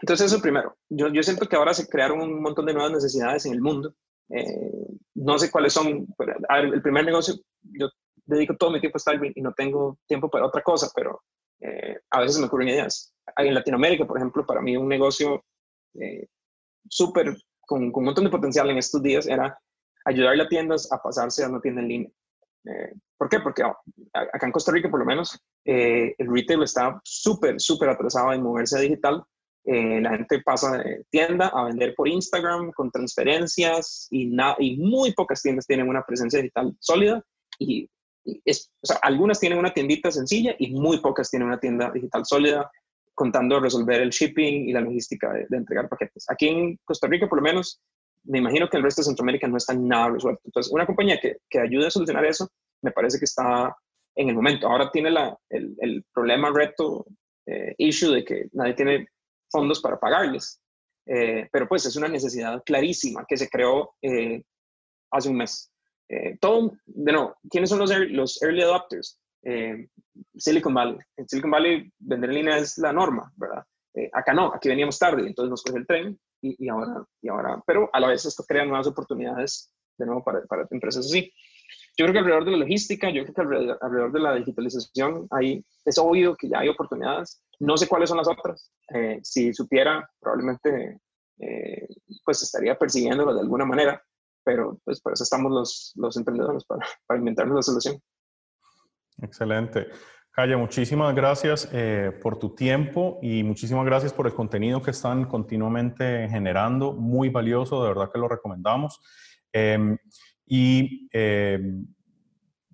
entonces 0.00 0.30
eso 0.30 0.42
primero, 0.42 0.76
yo, 0.88 1.08
yo 1.08 1.22
siento 1.22 1.46
que 1.46 1.56
ahora 1.56 1.74
se 1.74 1.88
crearon 1.88 2.20
un 2.20 2.42
montón 2.42 2.66
de 2.66 2.74
nuevas 2.74 2.92
necesidades 2.92 3.46
en 3.46 3.52
el 3.54 3.60
mundo, 3.60 3.94
eh, 4.30 4.86
no 5.14 5.38
sé 5.38 5.50
cuáles 5.50 5.72
son, 5.72 6.06
el 6.50 6.82
primer 6.82 7.04
negocio, 7.04 7.34
yo 7.62 7.88
dedico 8.26 8.56
todo 8.56 8.70
mi 8.70 8.80
tiempo 8.80 8.96
a 8.96 9.00
Starbucks 9.00 9.36
y 9.36 9.40
no 9.40 9.52
tengo 9.54 9.98
tiempo 10.06 10.28
para 10.28 10.46
otra 10.46 10.62
cosa, 10.62 10.90
pero 10.94 11.22
a 12.10 12.20
veces 12.20 12.38
me 12.38 12.46
ocurren 12.46 12.68
ideas 12.68 13.14
en 13.36 13.54
Latinoamérica, 13.54 14.06
por 14.06 14.18
ejemplo, 14.18 14.46
para 14.46 14.60
mí 14.60 14.76
un 14.76 14.88
negocio 14.88 15.44
eh, 15.94 16.26
súper, 16.88 17.36
con, 17.60 17.92
con, 17.92 18.02
un 18.02 18.06
montón 18.06 18.24
de 18.24 18.30
potencial 18.30 18.70
en 18.70 18.78
estos 18.78 19.02
días 19.02 19.26
era 19.26 19.58
ayudar 20.04 20.40
a 20.40 20.48
tiendas 20.48 20.90
a 20.92 21.02
pasarse 21.02 21.44
a 21.44 21.48
una 21.48 21.60
tienda 21.60 21.82
en 21.82 21.88
línea. 21.88 22.10
Eh, 22.64 22.92
¿Por 23.16 23.28
qué? 23.28 23.40
Porque 23.40 23.62
oh, 23.62 23.76
acá 24.12 24.46
en 24.46 24.52
Costa 24.52 24.72
Rica, 24.72 24.90
por 24.90 25.00
lo 25.00 25.06
menos, 25.06 25.38
eh, 25.64 26.14
el 26.18 26.32
retail 26.32 26.62
está 26.62 27.00
súper, 27.04 27.60
súper 27.60 27.88
atrasado 27.90 28.32
en 28.32 28.42
moverse 28.42 28.76
a 28.76 28.80
digital. 28.80 29.24
la 29.64 30.16
gente 30.16 30.40
pasa 30.42 30.78
de 30.78 31.04
tienda 31.10 31.48
a 31.48 31.64
vender 31.64 31.94
por 31.94 32.08
Instagram 32.08 32.72
con 32.72 32.90
transferencias 32.90 34.08
y, 34.10 34.34
y 34.60 34.76
muy 34.78 35.12
pocas 35.12 35.42
tiendas 35.42 35.66
tienen 35.66 35.88
una 35.88 36.02
presencia 36.04 36.40
digital 36.40 36.74
sólida 36.80 37.22
y, 37.58 37.90
es, 38.44 38.70
o 38.82 38.86
sea, 38.86 38.96
algunas 39.02 39.40
tienen 39.40 39.58
una 39.58 39.72
tiendita 39.72 40.10
sencilla 40.10 40.54
y 40.58 40.72
muy 40.72 41.00
pocas 41.00 41.30
tienen 41.30 41.48
una 41.48 41.60
tienda 41.60 41.90
digital 41.90 42.24
sólida 42.24 42.70
contando 43.14 43.58
resolver 43.58 44.00
el 44.00 44.10
shipping 44.10 44.68
y 44.68 44.72
la 44.72 44.80
logística 44.80 45.32
de, 45.32 45.46
entregar 45.56 45.88
paquetes. 45.88 46.24
Aquí 46.28 46.48
en 46.48 46.78
Costa 46.84 47.08
Rica, 47.08 47.28
por 47.28 47.38
lo 47.38 47.42
menos, 47.42 47.80
me 48.24 48.38
imagino 48.38 48.68
que 48.68 48.76
el 48.76 48.82
resto 48.84 49.02
de 49.02 49.06
Centroamérica 49.06 49.48
no 49.48 49.56
está 49.56 49.74
nada 49.74 50.10
resuelto. 50.10 50.42
Entonces, 50.44 50.72
una 50.72 50.86
compañía 50.86 51.18
que, 51.20 51.38
que 51.50 51.58
ayude 51.58 51.88
a 51.88 51.90
solucionar 51.90 52.24
eso, 52.24 52.48
me 52.82 52.92
parece 52.92 53.18
que 53.18 53.24
está 53.24 53.74
en 54.14 54.28
el 54.28 54.36
momento. 54.36 54.68
Ahora 54.68 54.90
tiene 54.92 55.10
la, 55.10 55.36
el, 55.50 55.74
el, 55.80 56.04
problema, 56.12 56.52
reto, 56.54 57.06
eh, 57.46 57.74
issue 57.78 58.12
de 58.12 58.24
que 58.24 58.48
nadie 58.52 58.74
tiene 58.74 59.08
fondos 59.50 59.80
para 59.80 59.98
pagarles. 59.98 60.60
Eh, 61.06 61.48
pero 61.50 61.66
pues 61.66 61.86
es 61.86 61.96
una 61.96 62.08
necesidad 62.08 62.62
clarísima 62.64 63.24
que 63.26 63.36
se 63.36 63.48
creó 63.48 63.94
eh, 64.02 64.42
hace 65.10 65.28
un 65.30 65.38
mes. 65.38 65.70
Todo, 66.40 66.72
de 66.86 67.12
nuevo, 67.12 67.36
¿quiénes 67.50 67.70
son 67.70 67.80
los, 67.80 67.90
los 68.10 68.42
early 68.42 68.62
adopters? 68.62 69.20
Eh, 69.42 69.88
Silicon 70.36 70.74
Valley. 70.74 70.98
En 71.16 71.28
Silicon 71.28 71.50
Valley 71.50 71.90
vender 71.98 72.30
en 72.30 72.36
línea 72.36 72.58
es 72.58 72.78
la 72.78 72.92
norma, 72.92 73.32
¿verdad? 73.36 73.64
Eh, 73.94 74.10
acá 74.12 74.32
no, 74.32 74.52
aquí 74.52 74.68
veníamos 74.68 74.98
tarde, 74.98 75.26
entonces 75.26 75.50
nos 75.50 75.62
coge 75.62 75.78
el 75.78 75.86
tren 75.86 76.18
y, 76.40 76.68
ahora, 76.68 77.04
y 77.20 77.28
ahora, 77.28 77.62
pero 77.66 77.90
a 77.92 77.98
la 77.98 78.08
vez 78.08 78.24
esto 78.24 78.44
crea 78.44 78.64
nuevas 78.64 78.86
oportunidades 78.86 79.72
de 79.96 80.06
nuevo 80.06 80.22
para, 80.22 80.42
para 80.42 80.66
empresas 80.70 81.06
así. 81.06 81.32
Yo 81.96 82.04
creo 82.04 82.12
que 82.12 82.18
alrededor 82.18 82.44
de 82.44 82.50
la 82.52 82.56
logística, 82.58 83.10
yo 83.10 83.24
creo 83.24 83.34
que 83.34 83.76
alrededor, 83.80 84.12
de 84.12 84.20
la 84.20 84.34
digitalización, 84.36 85.26
ahí 85.30 85.64
es 85.84 85.98
obvio 85.98 86.36
que 86.36 86.48
ya 86.48 86.60
hay 86.60 86.68
oportunidades. 86.68 87.42
No 87.58 87.76
sé 87.76 87.88
cuáles 87.88 88.08
son 88.08 88.18
las 88.18 88.28
otras. 88.28 88.70
Eh, 88.94 89.18
si 89.22 89.52
supiera, 89.52 90.08
probablemente 90.20 91.00
pues 92.24 92.42
estaría 92.42 92.76
persiguiéndolo 92.76 93.32
de 93.32 93.40
alguna 93.40 93.64
manera, 93.64 94.02
pero 94.48 94.80
pues 94.82 94.98
por 95.02 95.12
eso 95.12 95.24
estamos 95.24 95.52
los, 95.52 95.92
los 95.96 96.16
emprendedores, 96.16 96.64
para, 96.64 96.80
para 97.06 97.18
inventarnos 97.18 97.56
la 97.56 97.60
solución. 97.60 98.00
Excelente. 99.20 99.88
Calla, 100.30 100.56
muchísimas 100.56 101.14
gracias 101.14 101.68
eh, 101.70 102.18
por 102.22 102.38
tu 102.38 102.54
tiempo 102.54 103.18
y 103.20 103.42
muchísimas 103.42 103.84
gracias 103.84 104.14
por 104.14 104.26
el 104.26 104.32
contenido 104.32 104.80
que 104.80 104.92
están 104.92 105.26
continuamente 105.26 106.26
generando. 106.30 106.94
Muy 106.94 107.28
valioso, 107.28 107.82
de 107.82 107.90
verdad 107.90 108.10
que 108.10 108.18
lo 108.18 108.26
recomendamos. 108.26 108.98
Em, 109.52 109.98
y 110.46 111.10
em, 111.12 111.86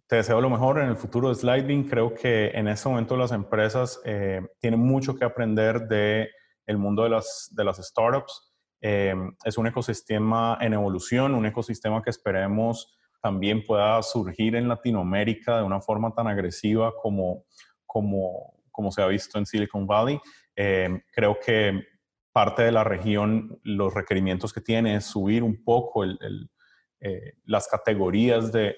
te 0.07 0.15
deseo 0.15 0.41
lo 0.41 0.51
mejor 0.51 0.79
en 0.79 0.91
el 0.91 0.97
futuro 0.97 1.29
de 1.29 1.35
Sliding. 1.35 1.89
Creo 1.89 2.15
que 2.15 2.53
en 2.55 2.69
este 2.69 2.89
momento 2.89 3.17
las 3.17 3.33
empresas 3.33 4.01
eh, 4.05 4.47
tienen 4.61 4.79
mucho 4.79 5.17
que 5.17 5.25
aprender 5.25 5.89
del 5.89 6.29
el 6.67 6.79
mundo 6.79 7.03
de 7.03 7.09
las, 7.09 7.51
de 7.51 7.65
las 7.65 7.79
startups. 7.79 8.54
Em, 8.87 9.35
es 9.43 9.57
un 9.57 9.67
ecosistema 9.67 10.59
en 10.61 10.75
evolución, 10.75 11.35
un 11.35 11.47
ecosistema 11.47 12.03
que 12.03 12.11
esperemos 12.11 12.99
también 13.23 13.65
pueda 13.65 14.03
surgir 14.03 14.57
en 14.57 14.69
Latinoamérica 14.69 15.57
de 15.57 15.63
una 15.63 15.81
forma 15.81 16.13
tan 16.13 16.27
agresiva 16.27 16.93
como, 16.95 17.47
como, 17.87 18.53
como 18.71 18.93
se 18.93 19.01
ha 19.01 19.07
visto 19.07 19.39
en 19.39 19.47
Silicon 19.47 19.87
Valley. 19.87 20.21
Eh, 20.55 21.01
creo 21.11 21.39
que 21.41 21.83
parte 22.31 22.65
de 22.65 22.73
la 22.73 22.85
región, 22.85 23.59
los 23.63 23.95
requerimientos 23.95 24.53
que 24.53 24.61
tiene 24.61 24.97
es 24.97 25.07
subir 25.07 25.43
un 25.43 25.65
poco 25.65 26.05
eh, 26.05 27.33
las 27.45 27.67
categorías 27.69 28.53
de, 28.53 28.77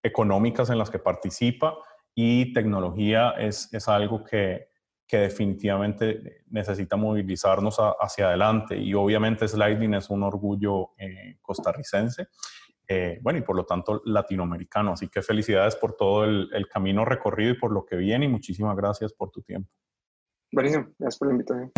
económicas 0.00 0.70
en 0.70 0.78
las 0.78 0.90
que 0.90 1.00
participa 1.00 1.76
y 2.14 2.52
tecnología 2.52 3.30
es, 3.30 3.68
es 3.74 3.88
algo 3.88 4.22
que, 4.22 4.68
que, 5.06 5.18
definitivamente 5.18 6.42
necesita 6.48 6.96
movilizarnos 6.96 7.76
hacia 7.78 8.28
adelante 8.28 8.76
y 8.76 8.94
obviamente 8.94 9.46
Sliding 9.46 9.94
es 9.94 10.10
un 10.10 10.22
orgullo 10.22 10.90
eh, 10.98 11.38
costarricense. 11.40 12.28
Eh, 12.88 13.18
bueno, 13.20 13.40
y 13.40 13.42
por 13.42 13.56
lo 13.56 13.64
tanto 13.64 14.00
latinoamericano. 14.04 14.92
Así 14.92 15.08
que 15.08 15.20
felicidades 15.20 15.74
por 15.76 15.96
todo 15.96 16.24
el, 16.24 16.48
el, 16.52 16.68
camino 16.68 17.04
recorrido 17.04 17.50
y 17.50 17.58
por 17.58 17.72
lo 17.72 17.84
que 17.84 17.96
viene 17.96 18.26
y 18.26 18.28
muchísimas 18.28 18.76
gracias 18.76 19.12
por 19.12 19.30
tu 19.30 19.42
tiempo. 19.42 19.70
Buenísimo, 20.52 20.86
gracias 20.98 21.18
por 21.18 21.28
la 21.28 21.34
invitación. 21.34 21.72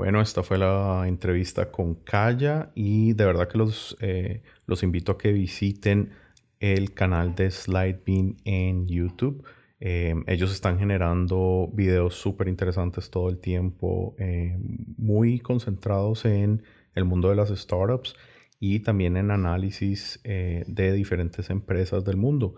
Bueno, 0.00 0.22
esta 0.22 0.42
fue 0.42 0.56
la 0.56 1.04
entrevista 1.06 1.70
con 1.70 1.96
Kaya 1.96 2.70
y 2.74 3.12
de 3.12 3.26
verdad 3.26 3.48
que 3.48 3.58
los, 3.58 3.96
eh, 4.00 4.42
los 4.64 4.82
invito 4.82 5.12
a 5.12 5.18
que 5.18 5.30
visiten 5.30 6.12
el 6.58 6.94
canal 6.94 7.34
de 7.34 7.50
SlideBean 7.50 8.36
en 8.44 8.86
YouTube. 8.86 9.44
Eh, 9.80 10.14
ellos 10.26 10.52
están 10.52 10.78
generando 10.78 11.70
videos 11.72 12.14
súper 12.14 12.48
interesantes 12.48 13.10
todo 13.10 13.28
el 13.30 13.38
tiempo, 13.38 14.14
eh, 14.18 14.56
muy 14.96 15.40
concentrados 15.40 16.24
en 16.26 16.62
el 16.94 17.04
mundo 17.04 17.30
de 17.30 17.36
las 17.36 17.48
startups 17.48 18.14
y 18.58 18.80
también 18.80 19.16
en 19.16 19.30
análisis 19.30 20.20
de 20.22 20.92
diferentes 20.92 21.48
empresas 21.48 22.04
del 22.04 22.18
mundo. 22.18 22.56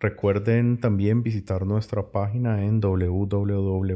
Recuerden 0.00 0.80
también 0.80 1.22
visitar 1.22 1.64
nuestra 1.64 2.10
página 2.10 2.64
en 2.64 2.80
www.rdp.la 2.80 3.94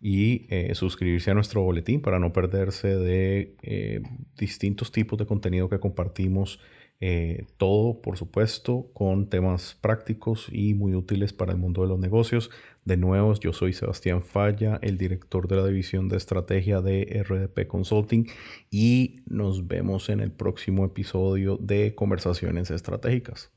y 0.00 0.46
eh, 0.48 0.74
suscribirse 0.74 1.30
a 1.30 1.34
nuestro 1.34 1.62
boletín 1.62 2.00
para 2.00 2.18
no 2.18 2.32
perderse 2.32 2.96
de 2.96 3.56
eh, 3.62 4.00
distintos 4.36 4.92
tipos 4.92 5.18
de 5.18 5.26
contenido 5.26 5.68
que 5.68 5.80
compartimos. 5.80 6.60
Eh, 7.00 7.46
todo, 7.58 8.00
por 8.02 8.16
supuesto, 8.16 8.90
con 8.92 9.28
temas 9.28 9.76
prácticos 9.80 10.48
y 10.50 10.74
muy 10.74 10.94
útiles 10.94 11.32
para 11.32 11.52
el 11.52 11.58
mundo 11.58 11.82
de 11.82 11.88
los 11.88 11.98
negocios. 11.98 12.50
De 12.84 12.96
nuevo, 12.96 13.34
yo 13.34 13.52
soy 13.52 13.72
Sebastián 13.72 14.22
Falla, 14.22 14.78
el 14.82 14.98
director 14.98 15.46
de 15.46 15.56
la 15.56 15.66
división 15.66 16.08
de 16.08 16.16
estrategia 16.16 16.80
de 16.80 17.22
RDP 17.28 17.68
Consulting 17.68 18.26
y 18.70 19.20
nos 19.26 19.68
vemos 19.68 20.08
en 20.08 20.20
el 20.20 20.32
próximo 20.32 20.84
episodio 20.84 21.56
de 21.58 21.94
Conversaciones 21.94 22.70
Estratégicas. 22.70 23.52